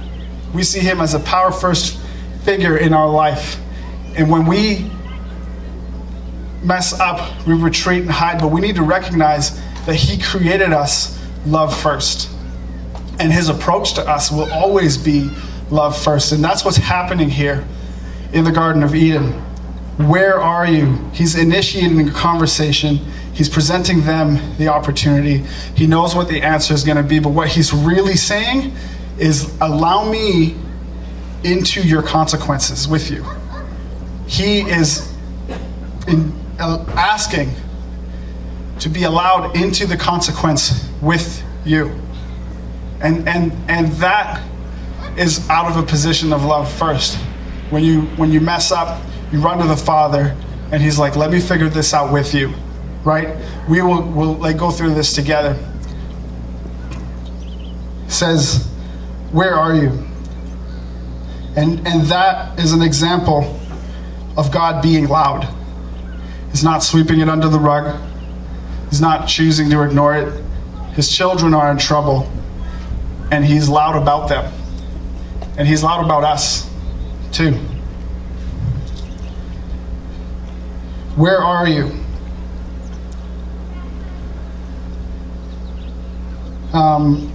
We 0.54 0.62
see 0.62 0.80
him 0.80 1.00
as 1.00 1.14
a 1.14 1.20
power 1.20 1.52
first 1.52 1.98
figure 2.42 2.76
in 2.76 2.92
our 2.92 3.08
life. 3.08 3.60
And 4.16 4.30
when 4.30 4.46
we 4.46 4.90
mess 6.62 6.98
up, 6.98 7.46
we 7.46 7.54
retreat 7.54 8.02
and 8.02 8.10
hide, 8.10 8.40
but 8.40 8.48
we 8.48 8.60
need 8.60 8.76
to 8.76 8.82
recognize 8.82 9.60
that 9.86 9.94
he 9.94 10.20
created 10.20 10.72
us 10.72 11.18
love 11.46 11.76
first. 11.80 12.30
And 13.18 13.32
his 13.32 13.48
approach 13.48 13.94
to 13.94 14.08
us 14.08 14.30
will 14.30 14.50
always 14.52 14.96
be 14.96 15.30
love 15.70 16.00
first. 16.00 16.32
And 16.32 16.42
that's 16.42 16.64
what's 16.64 16.76
happening 16.76 17.30
here 17.30 17.64
in 18.32 18.44
the 18.44 18.52
Garden 18.52 18.82
of 18.82 18.94
Eden. 18.94 19.32
Where 20.08 20.40
are 20.40 20.66
you? 20.66 20.96
He's 21.12 21.34
initiating 21.34 22.08
a 22.08 22.12
conversation. 22.12 22.96
He's 23.34 23.48
presenting 23.48 24.02
them 24.02 24.56
the 24.56 24.68
opportunity. 24.68 25.38
He 25.74 25.86
knows 25.86 26.14
what 26.14 26.28
the 26.28 26.42
answer 26.42 26.74
is 26.74 26.84
going 26.84 26.96
to 26.96 27.02
be, 27.02 27.18
but 27.18 27.30
what 27.30 27.48
he's 27.48 27.72
really 27.72 28.16
saying 28.16 28.74
is 29.18 29.54
allow 29.60 30.10
me 30.10 30.56
into 31.44 31.86
your 31.86 32.02
consequences 32.02 32.88
with 32.88 33.10
you. 33.10 33.24
He 34.26 34.60
is 34.60 35.12
in, 36.08 36.32
uh, 36.58 36.84
asking 36.96 37.50
to 38.80 38.88
be 38.88 39.04
allowed 39.04 39.56
into 39.56 39.86
the 39.86 39.96
consequence 39.96 40.88
with 41.00 41.42
you. 41.64 42.00
And, 43.02 43.28
and, 43.28 43.52
and 43.68 43.88
that 43.92 44.42
is 45.18 45.48
out 45.50 45.70
of 45.70 45.76
a 45.76 45.86
position 45.86 46.32
of 46.32 46.44
love 46.44 46.72
first. 46.72 47.16
When 47.70 47.82
you, 47.82 48.02
when 48.16 48.30
you 48.30 48.40
mess 48.40 48.70
up, 48.70 49.02
you 49.32 49.40
run 49.40 49.58
to 49.58 49.66
the 49.66 49.76
Father, 49.76 50.36
and 50.70 50.82
He's 50.82 50.98
like, 50.98 51.16
let 51.16 51.30
me 51.30 51.40
figure 51.40 51.68
this 51.68 51.92
out 51.92 52.12
with 52.12 52.32
you, 52.32 52.54
right? 53.04 53.36
We 53.68 53.82
will 53.82 54.02
we'll, 54.02 54.34
like, 54.34 54.56
go 54.56 54.70
through 54.70 54.94
this 54.94 55.14
together. 55.14 55.58
says, 58.08 58.68
Where 59.32 59.54
are 59.54 59.74
you? 59.74 60.06
And, 61.56 61.86
and 61.86 62.06
that 62.06 62.58
is 62.58 62.72
an 62.72 62.82
example 62.82 63.58
of 64.36 64.50
God 64.50 64.82
being 64.82 65.08
loud. 65.08 65.48
He's 66.50 66.64
not 66.64 66.82
sweeping 66.82 67.20
it 67.20 67.28
under 67.28 67.48
the 67.48 67.58
rug, 67.58 68.00
He's 68.90 69.00
not 69.00 69.26
choosing 69.26 69.70
to 69.70 69.82
ignore 69.82 70.14
it. 70.14 70.42
His 70.94 71.10
children 71.14 71.54
are 71.54 71.70
in 71.70 71.78
trouble, 71.78 72.30
and 73.32 73.44
He's 73.44 73.68
loud 73.68 74.00
about 74.00 74.28
them. 74.28 74.52
And 75.58 75.66
He's 75.66 75.82
loud 75.82 76.04
about 76.04 76.22
us, 76.22 76.70
too. 77.32 77.52
Where 81.16 81.38
are 81.38 81.66
you? 81.66 81.90
Um, 86.72 87.30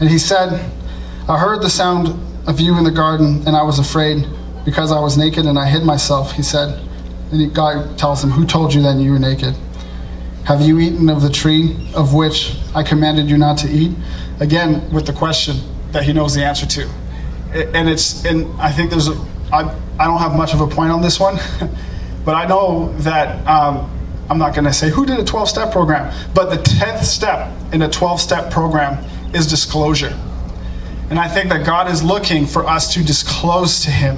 and 0.00 0.08
he 0.08 0.18
said, 0.18 0.70
I 1.28 1.38
heard 1.38 1.60
the 1.60 1.70
sound 1.70 2.08
of 2.46 2.60
you 2.60 2.78
in 2.78 2.84
the 2.84 2.92
garden, 2.92 3.42
and 3.46 3.56
I 3.56 3.62
was 3.62 3.80
afraid 3.80 4.28
because 4.64 4.92
I 4.92 5.00
was 5.00 5.18
naked 5.18 5.46
and 5.46 5.58
I 5.58 5.68
hid 5.68 5.82
myself, 5.84 6.32
he 6.32 6.42
said. 6.42 6.80
And 7.32 7.40
he, 7.40 7.46
God 7.48 7.98
tells 7.98 8.22
him, 8.22 8.30
Who 8.30 8.46
told 8.46 8.72
you 8.72 8.80
then 8.80 9.00
you 9.00 9.10
were 9.12 9.18
naked? 9.18 9.56
Have 10.44 10.60
you 10.60 10.78
eaten 10.78 11.08
of 11.08 11.22
the 11.22 11.30
tree 11.30 11.90
of 11.94 12.14
which 12.14 12.56
I 12.74 12.82
commanded 12.82 13.30
you 13.30 13.38
not 13.38 13.58
to 13.58 13.68
eat? 13.68 13.96
Again, 14.40 14.92
with 14.92 15.06
the 15.06 15.12
question 15.12 15.56
that 15.92 16.04
he 16.04 16.12
knows 16.12 16.34
the 16.34 16.44
answer 16.44 16.66
to 16.66 16.88
and 17.54 17.88
it's 17.88 18.24
and 18.24 18.52
I 18.60 18.70
think 18.72 18.90
there's 18.90 19.08
a, 19.08 19.14
I, 19.52 19.74
I 19.98 20.06
don't 20.06 20.18
have 20.18 20.36
much 20.36 20.54
of 20.54 20.60
a 20.60 20.66
point 20.66 20.90
on 20.90 21.00
this 21.00 21.20
one, 21.20 21.36
but 22.24 22.34
I 22.34 22.46
know 22.46 22.92
that 22.98 23.46
um, 23.46 23.90
I'm 24.28 24.38
not 24.38 24.54
going 24.54 24.64
to 24.64 24.72
say 24.72 24.90
who 24.90 25.06
did 25.06 25.18
a 25.18 25.24
12 25.24 25.48
step 25.48 25.72
program, 25.72 26.12
but 26.34 26.50
the 26.50 26.56
10th 26.56 27.04
step 27.04 27.52
in 27.72 27.82
a 27.82 27.88
12 27.88 28.20
step 28.20 28.50
program 28.50 29.04
is 29.32 29.46
disclosure. 29.46 30.18
And 31.10 31.18
I 31.18 31.28
think 31.28 31.50
that 31.50 31.64
God 31.64 31.90
is 31.90 32.02
looking 32.02 32.46
for 32.46 32.66
us 32.66 32.92
to 32.94 33.04
disclose 33.04 33.82
to 33.82 33.90
Him 33.90 34.16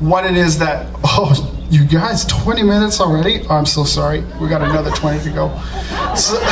what 0.00 0.26
it 0.26 0.36
is 0.36 0.58
that, 0.58 0.92
oh, 1.04 1.54
you 1.70 1.84
guys, 1.84 2.24
20 2.24 2.62
minutes 2.62 3.00
already? 3.00 3.42
Oh, 3.48 3.56
I'm 3.56 3.66
so 3.66 3.84
sorry. 3.84 4.20
We 4.40 4.48
got 4.48 4.62
another 4.62 4.90
20 4.90 5.22
to 5.24 5.30
go. 5.30 5.48
So, 6.16 6.38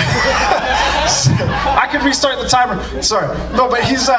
I 1.09 1.89
could 1.91 2.03
restart 2.03 2.39
the 2.39 2.49
timer. 2.49 3.03
Sorry. 3.03 3.27
No, 3.57 3.69
but 3.69 3.83
he's, 3.85 4.09
uh, 4.09 4.15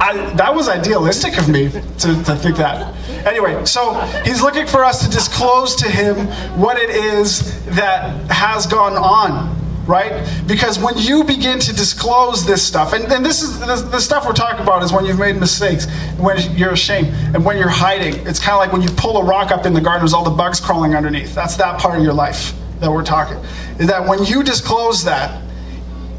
I, 0.00 0.32
that 0.36 0.54
was 0.54 0.68
idealistic 0.68 1.38
of 1.38 1.48
me 1.48 1.70
to, 1.70 2.24
to 2.24 2.36
think 2.36 2.56
that. 2.58 2.94
Anyway, 3.26 3.64
so 3.64 3.94
he's 4.24 4.40
looking 4.42 4.66
for 4.66 4.84
us 4.84 5.04
to 5.04 5.10
disclose 5.10 5.74
to 5.76 5.88
him 5.88 6.26
what 6.58 6.78
it 6.78 6.90
is 6.90 7.64
that 7.66 8.30
has 8.30 8.66
gone 8.66 8.94
on 8.94 9.59
right? 9.90 10.24
Because 10.46 10.78
when 10.78 10.96
you 10.96 11.24
begin 11.24 11.58
to 11.58 11.74
disclose 11.74 12.46
this 12.46 12.64
stuff, 12.64 12.92
and, 12.92 13.04
and 13.12 13.26
this 13.26 13.42
is 13.42 13.58
the, 13.58 13.98
stuff 13.98 14.24
we're 14.24 14.32
talking 14.32 14.62
about 14.62 14.82
is 14.84 14.92
when 14.92 15.04
you've 15.04 15.18
made 15.18 15.36
mistakes, 15.36 15.86
when 16.16 16.38
you're 16.56 16.72
ashamed, 16.72 17.08
and 17.34 17.44
when 17.44 17.58
you're 17.58 17.68
hiding. 17.68 18.14
It's 18.26 18.38
kind 18.38 18.52
of 18.52 18.58
like 18.58 18.72
when 18.72 18.82
you 18.82 18.88
pull 18.90 19.18
a 19.18 19.24
rock 19.24 19.50
up 19.50 19.66
in 19.66 19.74
the 19.74 19.80
garden, 19.80 20.02
there's 20.02 20.14
all 20.14 20.24
the 20.24 20.30
bugs 20.30 20.60
crawling 20.60 20.94
underneath. 20.94 21.34
That's 21.34 21.56
that 21.56 21.80
part 21.80 21.98
of 21.98 22.04
your 22.04 22.14
life 22.14 22.54
that 22.78 22.90
we're 22.90 23.04
talking. 23.04 23.36
Is 23.78 23.88
that 23.88 24.08
when 24.08 24.24
you 24.24 24.44
disclose 24.44 25.04
that, 25.04 25.42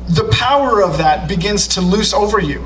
the 0.09 0.27
power 0.33 0.83
of 0.83 0.97
that 0.97 1.29
begins 1.29 1.67
to 1.69 1.81
loose 1.81 2.13
over 2.13 2.39
you, 2.39 2.59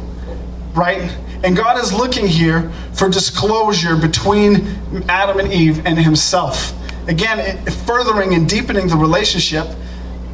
right? 0.73 1.15
And 1.43 1.55
God 1.55 1.81
is 1.81 1.93
looking 1.93 2.25
here 2.25 2.71
for 2.93 3.07
disclosure 3.07 3.95
between 3.95 4.67
Adam 5.07 5.39
and 5.39 5.53
Eve 5.53 5.85
and 5.85 5.99
Himself. 5.99 6.73
Again, 7.07 7.63
furthering 7.85 8.33
and 8.33 8.49
deepening 8.49 8.87
the 8.87 8.95
relationship 8.95 9.67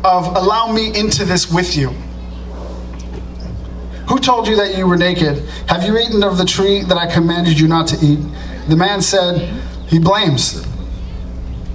of 0.03 0.35
allow 0.35 0.71
me 0.71 0.97
into 0.97 1.25
this 1.25 1.51
with 1.51 1.75
you. 1.75 1.89
Who 4.07 4.19
told 4.19 4.47
you 4.47 4.55
that 4.57 4.77
you 4.77 4.87
were 4.87 4.97
naked? 4.97 5.37
Have 5.67 5.83
you 5.83 5.97
eaten 5.97 6.23
of 6.23 6.37
the 6.37 6.45
tree 6.45 6.83
that 6.83 6.97
I 6.97 7.11
commanded 7.11 7.59
you 7.59 7.67
not 7.67 7.87
to 7.87 8.05
eat? 8.05 8.19
The 8.67 8.75
man 8.75 9.01
said, 9.01 9.39
He 9.87 9.99
blames. 9.99 10.61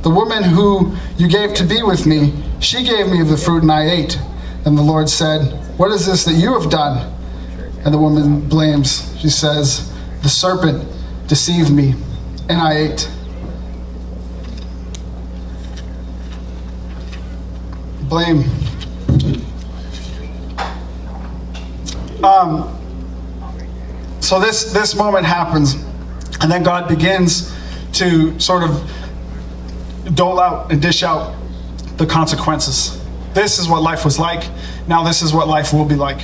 The 0.03 0.11
woman 0.11 0.43
who 0.43 0.95
you 1.17 1.29
gave 1.29 1.55
to 1.55 1.65
be 1.65 1.83
with 1.83 2.07
me, 2.07 2.35
she 2.61 2.85
gave 2.85 3.09
me 3.09 3.21
of 3.21 3.29
the 3.29 3.37
fruit 3.37 3.63
and 3.63 3.73
I 3.73 3.89
ate. 3.89 4.19
And 4.65 4.77
the 4.77 4.83
Lord 4.83 5.09
said, 5.09 5.43
What 5.79 5.91
is 5.93 6.07
this 6.07 6.25
that 6.25 6.35
you 6.35 6.53
have 6.61 6.71
done? 6.71 7.13
And 7.85 7.95
the 7.95 7.99
woman 7.99 8.49
blames. 8.49 9.17
She 9.19 9.31
says, 9.31 9.93
The 10.23 10.29
serpent 10.29 10.87
deceived 11.29 11.73
me 11.73 11.95
and 12.49 12.61
I 12.61 12.75
ate. 12.75 13.09
Blame. 18.09 18.45
Um, 22.23 22.73
so 24.21 24.41
this 24.41 24.73
this 24.73 24.95
moment 24.95 25.27
happens, 25.27 25.75
and 26.41 26.51
then 26.51 26.63
God 26.63 26.89
begins 26.89 27.55
to 27.93 28.39
sort 28.41 28.63
of 28.63 28.91
dole 30.15 30.41
out 30.41 30.73
and 30.73 30.81
dish 30.81 31.03
out 31.03 31.35
the 31.97 32.07
consequences. 32.07 33.01
This 33.35 33.59
is 33.59 33.69
what 33.69 33.83
life 33.83 34.05
was 34.05 34.19
like. 34.19 34.49
Now 34.89 35.05
this 35.05 35.23
is 35.23 35.33
what 35.33 35.49
life 35.49 35.73
will 35.73 35.85
be 35.85 35.95
like. 35.95 36.21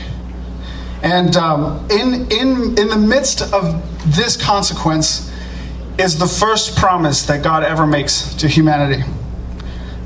And 1.02 1.36
um, 1.36 1.86
in 1.90 2.30
in 2.30 2.78
in 2.78 2.88
the 2.88 2.96
midst 2.96 3.42
of 3.52 4.14
this 4.16 4.36
consequence 4.36 5.30
is 5.98 6.18
the 6.18 6.26
first 6.26 6.76
promise 6.76 7.22
that 7.26 7.42
God 7.42 7.64
ever 7.64 7.86
makes 7.86 8.34
to 8.34 8.48
humanity. 8.48 9.04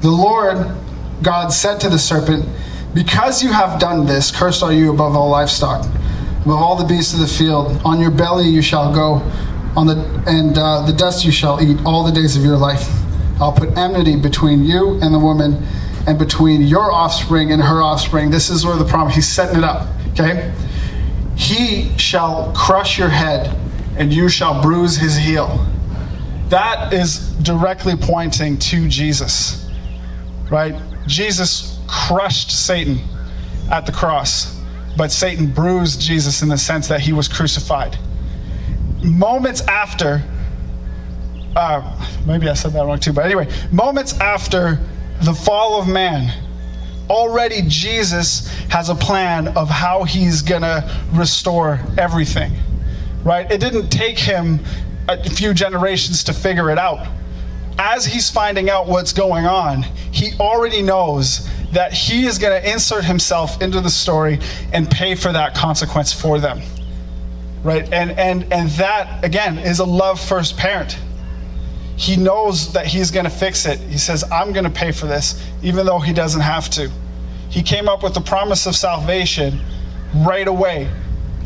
The 0.01 0.11
Lord 0.11 0.77
God 1.23 1.49
said 1.49 1.79
to 1.81 1.89
the 1.89 1.99
serpent, 1.99 2.47
Because 2.95 3.43
you 3.43 3.53
have 3.53 3.81
done 3.81 4.07
this, 4.07 4.31
cursed 4.31 4.63
are 4.63 4.73
you 4.73 4.93
above 4.93 5.17
all 5.17 5.31
livestock, 5.31 5.85
above 6.45 6.61
all 6.61 6.77
the 6.77 6.85
beasts 6.85 7.15
of 7.15 7.21
the 7.21 7.27
field. 7.27 7.81
On 7.85 8.01
your 8.01 8.11
belly 8.11 8.49
you 8.49 8.63
shall 8.63 8.95
go, 8.95 9.23
on 9.77 9.87
the, 9.87 10.25
and 10.27 10.57
uh, 10.57 10.85
the 10.87 10.93
dust 10.93 11.25
you 11.25 11.33
shall 11.33 11.63
eat 11.63 11.79
all 11.85 12.05
the 12.05 12.13
days 12.13 12.37
of 12.37 12.45
your 12.45 12.57
life. 12.57 12.89
I'll 13.41 13.53
put 13.53 13.77
enmity 13.77 14.17
between 14.17 14.65
you 14.65 14.99
and 15.03 15.15
the 15.15 15.19
woman, 15.19 15.63
and 16.07 16.19
between 16.19 16.63
your 16.63 16.93
offspring 16.93 17.53
and 17.53 17.61
her 17.61 17.83
offspring. 17.83 18.31
This 18.31 18.49
is 18.49 18.65
where 18.65 18.77
the 18.77 18.85
promise, 18.85 19.15
he's 19.15 19.29
setting 19.29 19.59
it 19.59 19.65
up, 19.65 19.89
okay? 20.11 20.53
He 21.35 21.97
shall 21.99 22.53
crush 22.55 22.99
your 22.99 23.09
head, 23.09 23.55
and 23.99 24.13
you 24.13 24.29
shall 24.29 24.63
bruise 24.63 24.97
his 24.97 25.17
heel. 25.17 25.67
That 26.49 26.93
is 26.93 27.31
directly 27.43 27.95
pointing 27.97 28.57
to 28.59 28.89
Jesus, 28.89 29.69
right? 30.51 30.81
Jesus 31.07 31.79
crushed 31.87 32.51
Satan 32.51 32.99
at 33.71 33.87
the 33.87 33.93
cross, 33.93 34.61
but 34.97 35.13
Satan 35.13 35.47
bruised 35.47 36.01
Jesus 36.01 36.43
in 36.43 36.49
the 36.49 36.59
sense 36.59 36.89
that 36.89 37.01
he 37.01 37.13
was 37.13 37.29
crucified. 37.29 37.99
Moments 39.03 39.61
after, 39.63 40.23
uh, 41.55 42.07
maybe 42.27 42.49
I 42.49 42.55
said 42.55 42.73
that 42.73 42.85
wrong 42.85 42.99
too, 42.99 43.13
but 43.13 43.25
anyway, 43.25 43.49
moments 43.71 44.19
after 44.21 44.79
the 45.23 45.35
fall 45.35 45.81
of 45.81 45.89
man, 45.89 46.33
already 47.09 47.63
Jesus 47.67 48.49
has 48.69 48.89
a 48.89 48.95
plan 48.95 49.49
of 49.57 49.69
how 49.69 50.05
he's 50.05 50.43
going 50.43 50.63
to 50.63 51.01
restore 51.13 51.81
everything, 51.99 52.53
right? 53.25 53.51
It 53.51 53.61
didn't 53.61 53.91
take 53.91 54.19
him 54.19 54.61
a 55.09 55.23
few 55.31 55.55
generations 55.55 56.25
to 56.25 56.33
figure 56.33 56.71
it 56.71 56.79
out 56.79 57.07
as 57.79 58.05
he's 58.05 58.31
finding 58.31 58.71
out 58.71 58.87
what's 58.87 59.13
going 59.13 59.47
on, 59.47 59.83
he 60.13 60.33
already 60.41 60.83
knows 60.83 61.49
that 61.73 61.93
he 61.93 62.27
is 62.27 62.39
going 62.39 62.61
to 62.61 62.73
insert 62.73 63.05
himself 63.05 63.61
into 63.61 63.81
the 63.81 63.91
story 63.91 64.39
and 64.73 64.91
pay 64.91 65.15
for 65.15 65.33
that 65.33 65.55
consequence 65.55 66.13
for 66.13 66.39
them. 66.39 66.61
Right? 67.63 67.93
And 67.93 68.13
and 68.13 68.51
and 68.53 68.71
that 68.71 69.25
again 69.25 69.59
is 69.59 69.81
a 69.81 69.85
love 69.85 70.21
first 70.21 70.57
parent. 70.57 70.99
He 71.97 72.17
knows 72.17 72.73
that 72.73 72.87
he's 72.87 73.11
going 73.11 73.25
to 73.25 73.31
fix 73.31 73.67
it. 73.67 73.81
He 73.81 73.99
says, 73.99 74.23
"I'm 74.31 74.53
going 74.53 74.65
to 74.65 74.71
pay 74.71 74.93
for 74.93 75.07
this 75.07 75.43
even 75.63 75.87
though 75.87 75.99
he 75.99 76.13
doesn't 76.13 76.43
have 76.43 76.71
to." 76.71 76.91
He 77.49 77.63
came 77.63 77.89
up 77.89 78.03
with 78.03 78.15
the 78.15 78.21
promise 78.21 78.67
of 78.67 78.77
salvation 78.77 79.61
right 80.15 80.47
away 80.47 80.91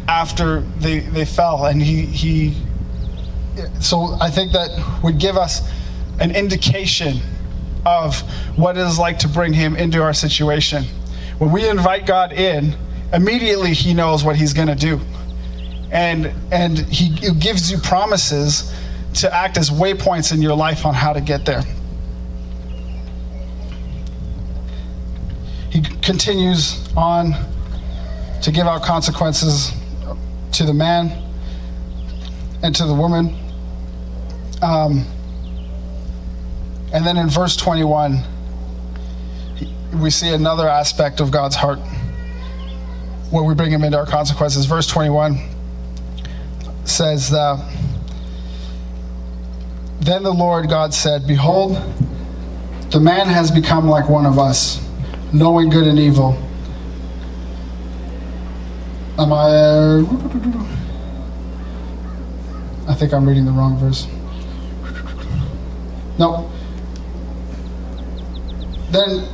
after 0.09 0.61
they, 0.79 1.01
they 1.01 1.25
fell. 1.25 1.67
And 1.67 1.81
he, 1.81 2.05
he, 2.05 2.55
so 3.81 4.17
I 4.21 4.31
think 4.31 4.53
that 4.53 5.01
would 5.03 5.19
give 5.19 5.37
us 5.37 5.71
an 6.21 6.35
indication 6.37 7.21
of 7.87 8.21
what 8.57 8.77
it 8.77 8.87
is 8.87 8.99
like 8.99 9.19
to 9.19 9.29
bring 9.29 9.53
him 9.53 9.75
into 9.75 10.03
our 10.03 10.13
situation. 10.13 10.85
When 11.39 11.51
we 11.51 11.69
invite 11.69 12.07
God 12.07 12.33
in, 12.33 12.77
immediately 13.13 13.73
he 13.73 13.95
knows 13.95 14.23
what 14.23 14.37
he's 14.37 14.53
going 14.53 14.69
to 14.69 14.75
do. 14.75 15.01
And, 15.91 16.33
and 16.53 16.79
he 16.79 17.33
gives 17.33 17.71
you 17.71 17.79
promises 17.79 18.73
to 19.15 19.35
act 19.35 19.57
as 19.57 19.71
waypoints 19.71 20.33
in 20.33 20.41
your 20.41 20.55
life 20.55 20.87
on 20.87 20.95
how 20.95 21.13
to 21.13 21.21
get 21.21 21.45
there. 21.45 21.63
He 25.71 25.81
continues 26.03 26.87
on 26.97 27.33
to 28.43 28.53
give 28.53 28.67
out 28.67 28.83
consequences 28.83 29.73
to 30.53 30.65
the 30.65 30.75
man 30.75 31.11
and 32.63 32.75
to 32.75 32.85
the 32.85 32.95
woman. 32.95 33.37
Um, 34.63 35.07
and 36.93 37.07
then 37.07 37.17
in 37.17 37.29
verse 37.29 37.57
21, 37.57 38.23
we 40.01 40.11
see 40.11 40.29
another 40.29 40.69
aspect 40.69 41.21
of 41.21 41.31
God's 41.31 41.57
heart 41.57 41.79
where 43.31 43.45
we 43.45 43.55
bring 43.55 43.71
him 43.71 43.85
into 43.85 43.97
our 43.97 44.07
consequences. 44.07 44.67
Verse 44.67 44.87
21 44.87 45.39
says 46.85 47.31
that. 47.31 47.65
Then 50.01 50.23
the 50.23 50.33
Lord 50.33 50.69
God 50.69 50.93
said, 50.95 51.27
Behold, 51.27 51.79
the 52.91 53.01
man 53.01 53.29
has 53.29 53.51
become 53.51 53.87
like 53.87 54.09
one 54.09 54.27
of 54.27 54.39
us, 54.39 54.85
knowing 55.33 55.69
good 55.69 55.87
and 55.87 55.99
evil. 55.99 56.37
Am 59.19 59.33
I. 59.33 60.01
I 62.91 62.95
think 62.95 63.13
I'm 63.13 63.29
reading 63.29 63.45
the 63.45 63.53
wrong 63.53 63.77
verse. 63.79 64.09
No. 66.19 66.51
Then, 68.91 69.29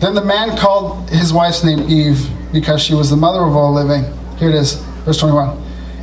then 0.00 0.14
the 0.14 0.24
man 0.24 0.56
called 0.56 1.10
his 1.10 1.32
wife's 1.32 1.64
name 1.64 1.88
Eve 1.88 2.28
because 2.52 2.82
she 2.82 2.94
was 2.94 3.10
the 3.10 3.16
mother 3.16 3.40
of 3.40 3.56
all 3.56 3.72
living. 3.72 4.04
Here 4.38 4.48
it 4.48 4.54
is, 4.54 4.74
verse 5.04 5.18
21. 5.18 5.62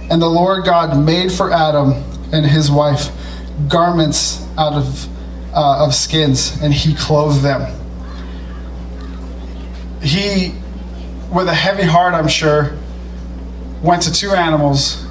And 0.09 0.21
the 0.21 0.29
Lord 0.29 0.65
God 0.65 0.97
made 1.03 1.31
for 1.31 1.51
Adam 1.51 1.93
and 2.33 2.45
his 2.45 2.69
wife 2.69 3.09
garments 3.67 4.45
out 4.57 4.73
of, 4.73 5.07
uh, 5.53 5.85
of 5.85 5.93
skins, 5.93 6.61
and 6.61 6.73
he 6.73 6.93
clothed 6.93 7.41
them. 7.41 7.77
He, 10.01 10.53
with 11.31 11.47
a 11.47 11.53
heavy 11.53 11.83
heart, 11.83 12.13
I'm 12.13 12.27
sure, 12.27 12.77
went 13.81 14.01
to 14.03 14.13
two 14.13 14.31
animals 14.31 15.05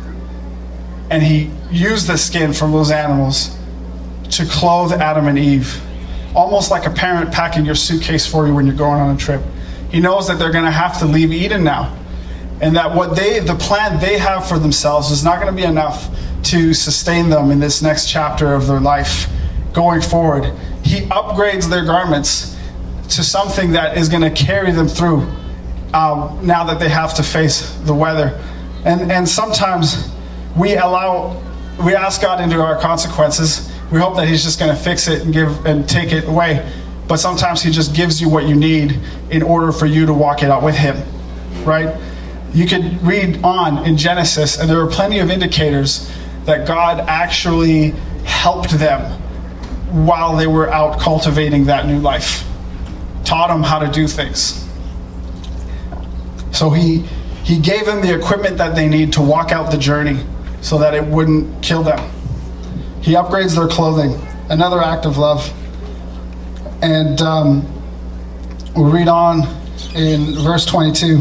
and 1.10 1.22
he 1.22 1.50
used 1.70 2.06
the 2.06 2.16
skin 2.16 2.52
from 2.52 2.72
those 2.72 2.90
animals 2.90 3.56
to 4.30 4.46
clothe 4.46 4.92
Adam 4.92 5.26
and 5.26 5.38
Eve. 5.38 5.82
Almost 6.35 6.71
like 6.71 6.87
a 6.87 6.90
parent 6.90 7.33
packing 7.33 7.64
your 7.64 7.75
suitcase 7.75 8.27
for 8.27 8.47
you 8.47 8.55
when 8.55 8.66
you're 8.66 8.77
going 8.77 9.01
on 9.01 9.14
a 9.14 9.19
trip. 9.19 9.43
He 9.90 10.01
knows 10.01 10.29
that 10.29 10.38
they're 10.38 10.53
going 10.53 10.64
to 10.64 10.71
have 10.71 10.99
to 11.01 11.07
leave 11.07 11.33
Eden 11.33 11.64
now. 11.64 11.97
And 12.61 12.77
that 12.77 12.95
what 12.95 13.16
they, 13.16 13.40
the 13.40 13.55
plan 13.55 14.01
they 14.01 14.19
have 14.19 14.49
for 14.49 14.59
themselves 14.59 15.11
is 15.11 15.25
not 15.25 15.40
going 15.40 15.55
to 15.55 15.57
be 15.57 15.66
enough 15.66 16.09
to 16.45 16.75
sustain 16.75 17.31
them 17.31 17.51
in 17.51 17.59
this 17.59 17.83
next 17.83 18.09
chapter 18.09 18.55
of 18.55 18.66
their 18.66 18.81
life 18.81 19.29
going 19.73 20.03
forward. 20.03 20.53
He 20.85 21.01
upgrades 21.07 21.69
their 21.69 21.85
garments 21.85 22.57
to 23.11 23.25
something 23.25 23.73
that 23.73 23.97
is 23.97 24.09
going 24.09 24.23
to 24.23 24.31
carry 24.31 24.71
them 24.71 24.88
through 24.88 25.29
um, 25.93 26.38
now 26.47 26.64
that 26.64 26.79
they 26.79 26.88
have 26.88 27.14
to 27.14 27.23
face 27.23 27.73
the 27.85 27.95
weather. 27.95 28.40
And, 28.85 29.11
and 29.11 29.29
sometimes 29.29 30.09
we 30.57 30.75
allow, 30.75 31.43
we 31.85 31.95
ask 31.95 32.23
God 32.23 32.40
into 32.40 32.61
our 32.61 32.79
consequences. 32.79 33.71
We 33.90 33.98
hope 33.98 34.16
that 34.16 34.29
He's 34.29 34.44
just 34.44 34.59
going 34.59 34.74
to 34.74 34.81
fix 34.81 35.09
it 35.09 35.22
and 35.22 35.33
give 35.33 35.66
and 35.66 35.88
take 35.88 36.12
it 36.12 36.26
away. 36.26 36.70
But 37.09 37.16
sometimes 37.18 37.62
He 37.62 37.70
just 37.70 37.94
gives 37.94 38.20
you 38.20 38.29
what 38.29 38.46
you 38.46 38.55
need 38.55 38.98
in 39.31 39.42
order 39.42 39.72
for 39.72 39.87
you 39.87 40.07
to 40.07 40.14
walk 40.14 40.42
it 40.42 40.50
out 40.50 40.62
with 40.62 40.76
Him, 40.76 40.96
right? 41.64 41.96
You 42.53 42.66
could 42.66 43.03
read 43.03 43.42
on 43.44 43.85
in 43.87 43.96
Genesis, 43.96 44.59
and 44.59 44.68
there 44.68 44.81
are 44.81 44.87
plenty 44.88 45.18
of 45.18 45.31
indicators 45.31 46.11
that 46.44 46.66
God 46.66 47.00
actually 47.00 47.90
helped 48.24 48.70
them 48.70 49.20
while 50.07 50.37
they 50.37 50.46
were 50.46 50.70
out 50.70 51.00
cultivating 51.00 51.64
that 51.64 51.87
new 51.87 51.98
life, 51.98 52.44
taught 53.24 53.48
them 53.48 53.62
how 53.62 53.79
to 53.79 53.90
do 53.90 54.07
things. 54.07 54.66
So 56.53 56.70
he 56.70 57.05
he 57.44 57.59
gave 57.59 57.87
them 57.87 58.00
the 58.00 58.14
equipment 58.14 58.59
that 58.59 58.74
they 58.74 58.88
need 58.88 59.12
to 59.14 59.22
walk 59.22 59.50
out 59.50 59.70
the 59.70 59.79
journey 59.79 60.24
so 60.61 60.79
that 60.79 60.94
it 60.94 61.05
wouldn't 61.05 61.62
kill 61.62 61.83
them. 61.83 61.98
He 63.00 63.12
upgrades 63.12 63.56
their 63.56 63.68
clothing, 63.68 64.20
another 64.50 64.80
act 64.80 65.06
of 65.06 65.16
love. 65.16 65.52
And 66.82 67.20
um, 67.20 67.66
we 68.76 68.84
read 68.84 69.08
on 69.08 69.42
in 69.94 70.34
verse 70.36 70.66
22. 70.66 71.18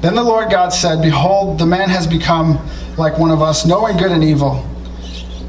Then 0.00 0.14
the 0.14 0.22
Lord 0.22 0.50
God 0.50 0.70
said, 0.70 1.00
Behold, 1.02 1.58
the 1.58 1.66
man 1.66 1.88
has 1.88 2.06
become 2.06 2.58
like 2.96 3.18
one 3.18 3.30
of 3.30 3.40
us, 3.40 3.64
knowing 3.64 3.96
good 3.96 4.10
and 4.10 4.24
evil. 4.24 4.66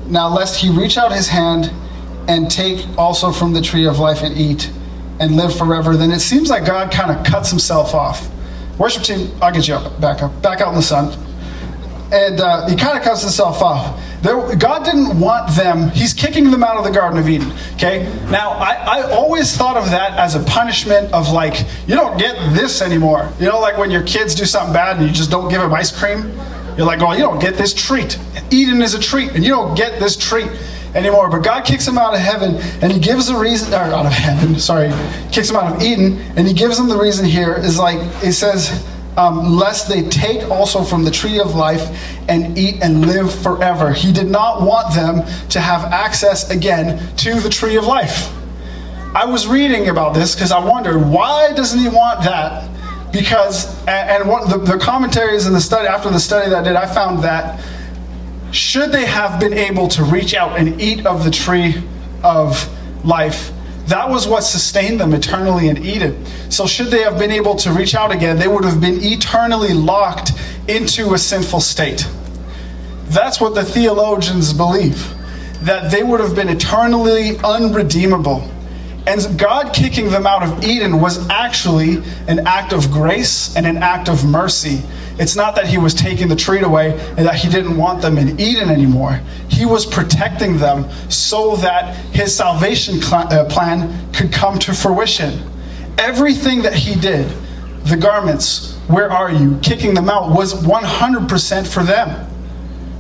Now, 0.08 0.28
lest 0.28 0.62
he 0.62 0.70
reach 0.70 0.98
out 0.98 1.12
his 1.12 1.28
hand 1.28 1.72
and 2.28 2.50
take 2.50 2.86
also 2.98 3.32
from 3.32 3.54
the 3.54 3.62
tree 3.62 3.88
of 3.88 4.00
life 4.00 4.22
and 4.22 4.38
eat 4.38 4.72
and 5.20 5.36
live 5.36 5.56
forever, 5.58 5.96
then 5.96 6.12
it 6.12 6.20
seems 6.20 6.50
like 6.50 6.66
God 6.66 6.92
kind 6.92 7.12
of 7.12 7.26
cuts 7.26 7.50
himself 7.50 7.94
off. 7.94 8.30
Worship 8.78 9.04
team, 9.04 9.32
I'll 9.42 9.54
get 9.54 9.68
you 9.68 9.76
up, 9.76 10.00
back 10.00 10.22
up, 10.22 10.42
back 10.42 10.62
out 10.62 10.70
in 10.70 10.76
the 10.76 10.82
sun. 10.82 11.18
And 12.12 12.40
uh, 12.40 12.68
he 12.68 12.76
kind 12.76 12.98
of 12.98 13.04
cuts 13.04 13.22
himself 13.22 13.62
off. 13.62 14.00
There, 14.24 14.56
God 14.56 14.86
didn't 14.86 15.20
want 15.20 15.54
them, 15.54 15.90
he's 15.90 16.14
kicking 16.14 16.50
them 16.50 16.64
out 16.64 16.78
of 16.78 16.86
the 16.86 16.92
Garden 16.92 17.20
of 17.20 17.28
Eden. 17.28 17.52
Okay? 17.74 18.04
Now, 18.32 18.52
I, 18.52 19.00
I 19.00 19.12
always 19.12 19.56
thought 19.56 19.76
of 19.76 19.92
that 19.92 20.18
as 20.18 20.36
a 20.36 20.44
punishment 20.44 21.12
of 21.12 21.30
like, 21.34 21.66
you 21.88 21.96
don't 21.96 22.18
get 22.18 22.36
this 22.54 22.82
anymore. 22.82 23.30
You 23.38 23.48
know, 23.48 23.60
like 23.60 23.78
when 23.78 23.92
your 23.92 24.04
kids 24.04 24.34
do 24.34 24.46
something 24.46 24.74
bad 24.74 24.96
and 24.96 25.06
you 25.06 25.12
just 25.12 25.30
don't 25.30 25.50
give 25.50 25.60
them 25.60 25.74
ice 25.74 25.92
cream? 25.92 26.32
You're 26.78 26.88
like, 26.88 27.02
oh, 27.02 27.12
you 27.12 27.20
don't 27.20 27.40
get 27.40 27.56
this 27.56 27.74
treat. 27.74 28.18
Eden 28.50 28.82
is 28.82 28.94
a 28.94 29.00
treat, 29.00 29.32
and 29.32 29.44
you 29.44 29.52
don't 29.52 29.76
get 29.76 30.00
this 30.00 30.16
treat 30.16 30.50
anymore. 30.96 31.30
But 31.30 31.44
God 31.44 31.66
kicks 31.66 31.86
them 31.86 31.98
out 31.98 32.14
of 32.14 32.22
heaven, 32.22 32.56
and 32.82 32.94
He 32.94 33.00
gives 33.00 33.28
the 33.28 33.36
reason, 33.36 33.74
or 33.74 33.78
out 33.78 34.06
of 34.06 34.12
heaven, 34.14 34.58
sorry, 34.58 34.92
kicks 35.34 35.50
them 35.50 35.58
out 35.58 35.76
of 35.76 35.84
Eden, 35.84 36.18
and 36.38 36.48
He 36.48 36.54
gives 36.54 36.78
them 36.78 36.88
the 36.88 36.98
reason 36.98 37.26
here 37.26 37.56
is 37.56 37.78
like, 37.78 38.00
He 38.24 38.32
says, 38.32 38.88
um, 39.18 39.56
lest 39.56 39.88
they 39.88 40.04
take 40.10 40.50
also 40.50 40.84
from 40.84 41.04
the 41.04 41.12
tree 41.12 41.40
of 41.40 41.56
life 41.56 42.20
and 42.28 42.58
eat 42.58 42.82
and 42.82 43.06
live 43.06 43.34
forever. 43.34 43.92
He 43.92 44.12
did 44.12 44.28
not 44.28 44.62
want 44.62 44.94
them 44.94 45.24
to 45.50 45.60
have 45.60 45.92
access 45.92 46.50
again 46.50 47.16
to 47.18 47.40
the 47.40 47.50
tree 47.50 47.76
of 47.76 47.86
life. 47.86 48.34
I 49.16 49.26
was 49.26 49.46
reading 49.46 49.90
about 49.90 50.16
this 50.16 50.34
because 50.34 50.52
I 50.52 50.64
wondered 50.64 51.00
why 51.00 51.54
doesn't 51.54 51.80
he 51.80 51.88
want 51.88 52.24
that 52.24 52.70
because 53.14 53.68
and, 53.88 54.28
what 54.28 54.50
the, 54.50 54.58
the 54.58 54.80
commentaries 54.80 55.46
in 55.46 55.54
the 55.54 55.62
study 55.62 55.88
after 55.88 56.10
the 56.10 56.20
study 56.20 56.50
that 56.50 56.62
I 56.62 56.64
did, 56.64 56.76
I 56.76 56.92
found 56.92 57.24
that 57.24 57.64
should 58.52 58.92
they 58.92 59.06
have 59.06 59.40
been 59.40 59.54
able 59.54 59.88
to 59.90 60.04
reach 60.04 60.34
out 60.34 60.58
and 60.60 60.82
eat 60.82 61.06
of 61.06 61.24
the 61.24 61.32
tree 61.32 61.76
of 62.24 62.68
life, 63.06 63.52
that 63.88 64.10
was 64.10 64.28
what 64.28 64.42
sustained 64.42 65.00
them 65.00 65.14
eternally 65.14 65.68
in 65.68 65.84
Eden. 65.84 66.26
So, 66.50 66.66
should 66.66 66.88
they 66.88 67.02
have 67.02 67.20
been 67.20 67.32
able 67.32 67.56
to 67.56 67.72
reach 67.72 67.96
out 67.96 68.12
again, 68.12 68.38
they 68.38 68.48
would 68.48 68.64
have 68.64 68.80
been 68.80 69.04
eternally 69.04 69.74
locked 69.74 70.32
into 70.68 71.14
a 71.14 71.18
sinful 71.18 71.60
state. 71.60 72.08
That's 73.08 73.42
what 73.42 73.56
the 73.56 73.64
theologians 73.64 74.54
believe, 74.54 75.14
that 75.62 75.92
they 75.92 76.04
would 76.04 76.20
have 76.20 76.36
been 76.36 76.50
eternally 76.50 77.38
unredeemable. 77.44 78.50
And 79.06 79.38
God 79.38 79.74
kicking 79.74 80.10
them 80.10 80.26
out 80.26 80.44
of 80.44 80.64
Eden 80.64 81.02
was 81.02 81.28
actually 81.30 82.02
an 82.28 82.48
act 82.48 82.72
of 82.72 82.90
grace 82.90 83.56
and 83.56 83.66
an 83.66 83.78
act 83.78 84.08
of 84.08 84.24
mercy. 84.24 84.82
It's 85.20 85.36
not 85.36 85.56
that 85.56 85.68
He 85.68 85.78
was 85.78 85.94
taking 85.94 86.30
the 86.30 86.36
treat 86.36 86.64
away 86.64 86.98
and 87.18 87.28
that 87.28 87.36
He 87.36 87.50
didn't 87.50 87.76
want 87.76 88.02
them 88.02 88.18
in 88.18 88.40
Eden 88.40 88.70
anymore. 88.70 89.20
He 89.50 89.66
was 89.66 89.86
protecting 89.86 90.58
them 90.58 90.90
so 91.10 91.58
that 91.58 91.96
His 92.14 92.34
salvation 92.34 93.04
uh, 93.04 93.46
plan 93.50 94.12
could 94.14 94.32
come 94.32 94.58
to 94.60 94.74
fruition. 94.74 95.38
Everything 95.98 96.62
that 96.62 96.74
He 96.74 97.00
did, 97.00 97.30
the 97.84 97.98
garments, 97.98 98.78
where 98.88 99.12
are 99.12 99.32
you, 99.32 99.60
kicking 99.62 99.94
them 99.94 100.10
out, 100.10 100.34
was 100.34 100.54
100% 100.54 101.68
for 101.68 101.84
them 101.84 102.30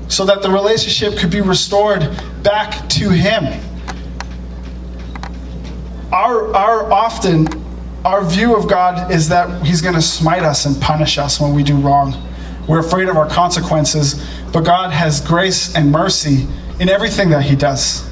so 0.10 0.26
that 0.26 0.42
the 0.42 0.50
relationship 0.50 1.18
could 1.18 1.32
be 1.32 1.42
restored 1.42 2.02
back 2.44 2.89
to 2.89 3.10
Him 3.10 3.46
our, 6.13 6.56
our 6.56 6.91
often 6.91 7.47
our 8.06 8.23
view 8.23 8.56
of 8.56 8.69
God 8.69 9.12
is 9.12 9.30
that 9.30 9.65
He's 9.65 9.82
going 9.82 9.95
to 9.95 10.02
smite 10.02 10.43
us 10.43 10.65
and 10.65 10.80
punish 10.82 11.17
us 11.17 11.39
when 11.39 11.54
we 11.54 11.63
do 11.63 11.78
wrong. 11.78 12.13
We're 12.67 12.80
afraid 12.80 13.10
of 13.10 13.17
our 13.17 13.28
consequences, 13.30 14.23
but 14.52 14.62
God 14.62 14.91
has 14.91 15.21
grace 15.21 15.76
and 15.76 15.91
mercy 15.91 16.47
in 16.80 16.89
everything 16.89 17.30
that 17.30 17.43
He 17.43 17.56
does. 17.56 18.10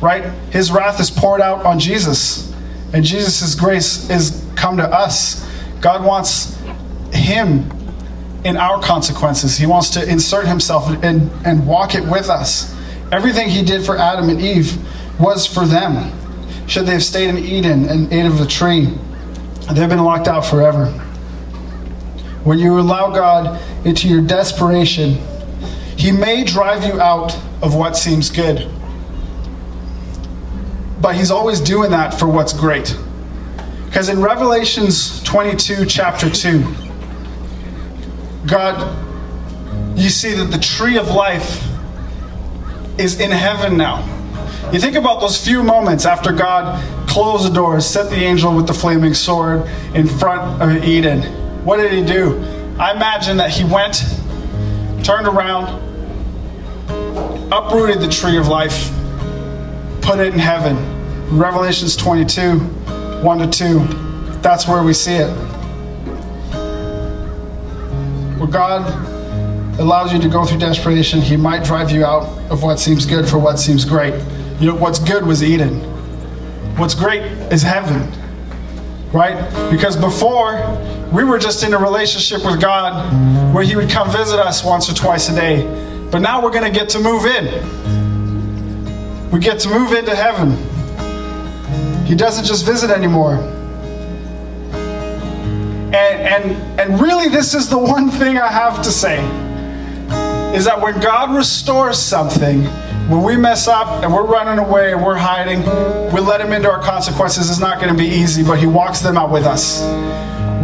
Right? 0.00 0.24
His 0.50 0.72
wrath 0.72 1.00
is 1.00 1.10
poured 1.10 1.40
out 1.40 1.64
on 1.64 1.78
Jesus, 1.78 2.54
and 2.92 3.04
Jesus' 3.04 3.54
grace 3.54 4.08
is 4.10 4.44
come 4.56 4.76
to 4.78 4.84
us. 4.84 5.46
God 5.80 6.04
wants 6.04 6.58
Him 7.12 7.70
in 8.44 8.56
our 8.56 8.80
consequences. 8.80 9.58
He 9.58 9.66
wants 9.66 9.90
to 9.90 10.08
insert 10.08 10.46
himself 10.46 10.88
and, 11.02 11.30
and 11.44 11.66
walk 11.66 11.94
it 11.94 12.04
with 12.04 12.30
us. 12.30 12.72
Everything 13.10 13.48
he 13.48 13.64
did 13.64 13.84
for 13.84 13.96
Adam 13.96 14.28
and 14.28 14.40
Eve 14.40 14.78
was 15.18 15.46
for 15.46 15.66
them. 15.66 16.12
Should 16.66 16.86
they 16.86 16.92
have 16.92 17.02
stayed 17.02 17.28
in 17.28 17.38
Eden 17.38 17.88
and 17.88 18.12
ate 18.12 18.26
of 18.26 18.38
the 18.38 18.46
tree, 18.46 18.92
they've 19.72 19.88
been 19.88 20.02
locked 20.02 20.28
out 20.28 20.44
forever. 20.44 20.86
When 22.42 22.58
you 22.58 22.78
allow 22.78 23.10
God 23.10 23.60
into 23.86 24.08
your 24.08 24.20
desperation, 24.20 25.18
He 25.96 26.12
may 26.12 26.44
drive 26.44 26.84
you 26.84 27.00
out 27.00 27.36
of 27.62 27.74
what 27.74 27.96
seems 27.96 28.30
good. 28.30 28.70
But 31.00 31.14
He's 31.14 31.30
always 31.30 31.60
doing 31.60 31.90
that 31.90 32.14
for 32.14 32.26
what's 32.26 32.52
great. 32.52 32.96
Because 33.86 34.08
in 34.08 34.20
Revelations 34.20 35.22
22, 35.22 35.86
chapter 35.86 36.28
2, 36.28 36.64
God, 38.46 39.04
you 39.98 40.10
see 40.10 40.34
that 40.34 40.50
the 40.50 40.58
tree 40.58 40.98
of 40.98 41.08
life 41.08 41.64
is 42.98 43.20
in 43.20 43.30
heaven 43.30 43.76
now. 43.76 44.15
You 44.72 44.80
think 44.80 44.96
about 44.96 45.20
those 45.20 45.42
few 45.42 45.62
moments 45.62 46.04
after 46.06 46.32
God 46.32 47.08
closed 47.08 47.46
the 47.46 47.54
doors, 47.54 47.86
set 47.86 48.10
the 48.10 48.16
angel 48.16 48.54
with 48.54 48.66
the 48.66 48.74
flaming 48.74 49.14
sword 49.14 49.66
in 49.94 50.08
front 50.08 50.60
of 50.60 50.84
Eden. 50.84 51.22
What 51.64 51.76
did 51.76 51.92
he 51.92 52.04
do? 52.04 52.38
I 52.78 52.92
imagine 52.92 53.36
that 53.36 53.50
he 53.50 53.62
went, 53.62 54.02
turned 55.04 55.28
around, 55.28 55.68
uprooted 57.52 58.00
the 58.00 58.08
tree 58.08 58.36
of 58.36 58.48
life, 58.48 58.90
put 60.02 60.18
it 60.18 60.34
in 60.34 60.38
heaven. 60.38 60.76
Revelations 61.38 61.94
22, 61.94 62.58
1 62.58 63.38
to 63.38 63.46
2. 63.46 63.78
That's 64.42 64.66
where 64.66 64.82
we 64.82 64.92
see 64.92 65.14
it. 65.14 65.30
Where 68.36 68.48
God 68.48 68.82
allows 69.78 70.12
you 70.12 70.18
to 70.18 70.28
go 70.28 70.44
through 70.44 70.58
desperation, 70.58 71.20
He 71.20 71.36
might 71.36 71.64
drive 71.64 71.92
you 71.92 72.04
out 72.04 72.26
of 72.50 72.64
what 72.64 72.80
seems 72.80 73.06
good 73.06 73.28
for 73.28 73.38
what 73.38 73.60
seems 73.60 73.84
great. 73.84 74.14
You 74.58 74.68
know, 74.68 74.74
what's 74.74 74.98
good 74.98 75.26
was 75.26 75.42
Eden. 75.42 75.80
What's 76.78 76.94
great 76.94 77.22
is 77.52 77.62
heaven. 77.62 78.10
Right? 79.12 79.36
Because 79.70 79.96
before, 79.96 80.56
we 81.12 81.24
were 81.24 81.38
just 81.38 81.62
in 81.62 81.74
a 81.74 81.78
relationship 81.78 82.44
with 82.44 82.60
God 82.60 83.54
where 83.54 83.64
He 83.64 83.76
would 83.76 83.90
come 83.90 84.10
visit 84.10 84.38
us 84.38 84.64
once 84.64 84.90
or 84.90 84.94
twice 84.94 85.28
a 85.28 85.34
day. 85.34 86.08
But 86.10 86.20
now 86.20 86.42
we're 86.42 86.52
going 86.52 86.72
to 86.72 86.78
get 86.78 86.88
to 86.90 86.98
move 86.98 87.26
in. 87.26 89.30
We 89.30 89.40
get 89.40 89.58
to 89.60 89.68
move 89.68 89.92
into 89.92 90.14
heaven. 90.14 90.56
He 92.06 92.14
doesn't 92.14 92.44
just 92.44 92.64
visit 92.64 92.90
anymore. 92.90 93.36
And, 95.86 95.94
and, 95.94 96.80
and 96.80 97.00
really, 97.00 97.28
this 97.28 97.54
is 97.54 97.68
the 97.68 97.78
one 97.78 98.10
thing 98.10 98.38
I 98.38 98.48
have 98.48 98.82
to 98.82 98.90
say 98.90 99.24
is 100.56 100.64
that 100.64 100.80
when 100.80 100.98
God 101.00 101.36
restores 101.36 101.98
something, 101.98 102.66
when 103.08 103.22
we 103.22 103.36
mess 103.36 103.68
up 103.68 104.02
and 104.02 104.12
we're 104.12 104.26
running 104.26 104.58
away 104.58 104.92
and 104.92 105.04
we're 105.04 105.14
hiding, 105.14 105.60
we 106.12 106.20
let 106.20 106.40
Him 106.40 106.52
into 106.52 106.68
our 106.68 106.82
consequences. 106.82 107.48
It's 107.48 107.60
not 107.60 107.80
going 107.80 107.92
to 107.92 107.98
be 107.98 108.08
easy, 108.08 108.42
but 108.42 108.58
He 108.58 108.66
walks 108.66 108.98
them 109.00 109.16
out 109.16 109.30
with 109.30 109.44
us. 109.44 109.80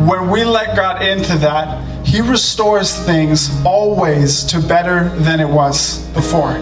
When 0.08 0.28
we 0.28 0.42
let 0.42 0.74
God 0.74 1.02
into 1.02 1.36
that, 1.38 2.04
He 2.04 2.20
restores 2.20 2.98
things 3.06 3.48
always 3.64 4.42
to 4.44 4.60
better 4.60 5.08
than 5.20 5.38
it 5.38 5.48
was 5.48 6.04
before. 6.14 6.56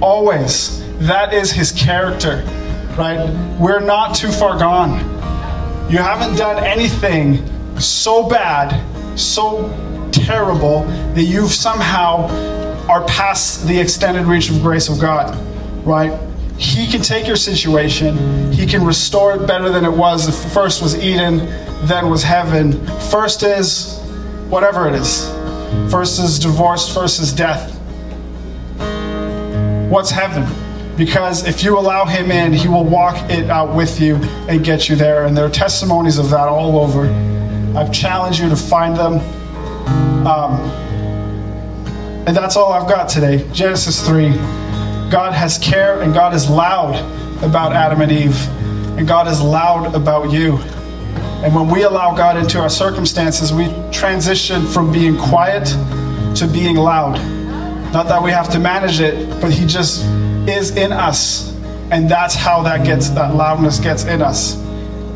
Always. 0.00 0.80
That 1.06 1.32
is 1.32 1.52
His 1.52 1.70
character, 1.70 2.42
right? 2.98 3.30
We're 3.60 3.80
not 3.80 4.16
too 4.16 4.32
far 4.32 4.58
gone. 4.58 4.98
You 5.88 5.98
haven't 5.98 6.36
done 6.36 6.62
anything 6.64 7.46
so 7.78 8.28
bad, 8.28 8.80
so 9.16 9.68
terrible, 10.10 10.84
that 11.14 11.22
you've 11.22 11.52
somehow 11.52 12.26
are 12.88 13.04
past 13.06 13.66
the 13.66 13.78
extended 13.78 14.26
reach 14.26 14.50
of 14.50 14.60
grace 14.60 14.88
of 14.88 14.98
God, 15.00 15.36
right? 15.86 16.18
He 16.58 16.86
can 16.86 17.02
take 17.02 17.26
your 17.26 17.36
situation, 17.36 18.52
He 18.52 18.66
can 18.66 18.84
restore 18.84 19.34
it 19.34 19.46
better 19.46 19.70
than 19.70 19.84
it 19.84 19.90
was. 19.90 20.26
The 20.26 20.50
first 20.50 20.82
was 20.82 20.96
Eden, 20.96 21.38
then 21.86 22.10
was 22.10 22.22
heaven. 22.22 22.86
First 23.10 23.42
is 23.42 23.98
whatever 24.48 24.88
it 24.88 24.94
is. 24.94 25.28
First 25.90 26.20
is 26.20 26.38
divorce, 26.38 26.92
first 26.92 27.20
is 27.20 27.32
death. 27.32 27.70
What's 29.90 30.10
heaven? 30.10 30.46
Because 30.96 31.46
if 31.46 31.64
you 31.64 31.78
allow 31.78 32.04
Him 32.04 32.30
in, 32.30 32.52
He 32.52 32.68
will 32.68 32.84
walk 32.84 33.16
it 33.30 33.50
out 33.50 33.74
with 33.74 34.00
you 34.00 34.16
and 34.48 34.64
get 34.64 34.88
you 34.88 34.96
there. 34.96 35.24
And 35.24 35.36
there 35.36 35.46
are 35.46 35.50
testimonies 35.50 36.18
of 36.18 36.30
that 36.30 36.48
all 36.48 36.78
over. 36.78 37.06
I've 37.76 37.92
challenged 37.92 38.40
you 38.40 38.48
to 38.50 38.56
find 38.56 38.96
them. 38.96 39.14
Um, 40.26 40.81
and 42.26 42.36
that's 42.36 42.56
all 42.56 42.72
I've 42.72 42.88
got 42.88 43.08
today. 43.08 43.44
Genesis 43.52 44.06
3. 44.06 44.30
God 45.10 45.34
has 45.34 45.58
care 45.58 46.02
and 46.02 46.14
God 46.14 46.34
is 46.34 46.48
loud 46.48 46.94
about 47.42 47.72
Adam 47.72 48.00
and 48.00 48.12
Eve. 48.12 48.48
And 48.96 49.08
God 49.08 49.26
is 49.26 49.40
loud 49.40 49.94
about 49.94 50.30
you. 50.30 50.58
And 51.42 51.52
when 51.52 51.68
we 51.68 51.82
allow 51.82 52.14
God 52.14 52.36
into 52.36 52.60
our 52.60 52.70
circumstances, 52.70 53.52
we 53.52 53.66
transition 53.90 54.64
from 54.64 54.92
being 54.92 55.18
quiet 55.18 55.66
to 56.36 56.46
being 56.46 56.76
loud. 56.76 57.18
Not 57.92 58.06
that 58.06 58.22
we 58.22 58.30
have 58.30 58.48
to 58.50 58.60
manage 58.60 59.00
it, 59.00 59.28
but 59.40 59.52
He 59.52 59.66
just 59.66 60.04
is 60.48 60.76
in 60.76 60.92
us. 60.92 61.52
And 61.90 62.08
that's 62.08 62.36
how 62.36 62.62
that 62.62 62.86
gets 62.86 63.08
that 63.10 63.34
loudness 63.34 63.80
gets 63.80 64.04
in 64.04 64.22
us. 64.22 64.54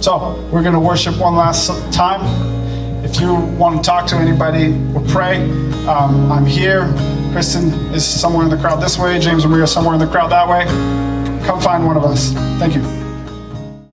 So 0.04 0.34
we're 0.50 0.62
going 0.62 0.74
to 0.74 0.80
worship 0.80 1.16
one 1.18 1.36
last 1.36 1.70
time. 1.92 2.55
If 3.06 3.20
you 3.20 3.36
want 3.36 3.76
to 3.76 3.88
talk 3.88 4.08
to 4.08 4.16
anybody 4.16 4.74
or 4.92 5.00
pray, 5.12 5.36
um, 5.86 6.32
I'm 6.32 6.44
here. 6.44 6.92
Kristen 7.30 7.68
is 7.94 8.04
somewhere 8.04 8.42
in 8.42 8.50
the 8.50 8.56
crowd 8.56 8.82
this 8.82 8.98
way. 8.98 9.20
James 9.20 9.44
and 9.44 9.52
Maria 9.52 9.62
are 9.62 9.68
somewhere 9.68 9.94
in 9.94 10.00
the 10.00 10.08
crowd 10.08 10.32
that 10.32 10.48
way. 10.48 10.64
Come 11.46 11.60
find 11.60 11.86
one 11.86 11.96
of 11.96 12.02
us. 12.02 12.32
Thank 12.58 12.74
you. 12.74 13.05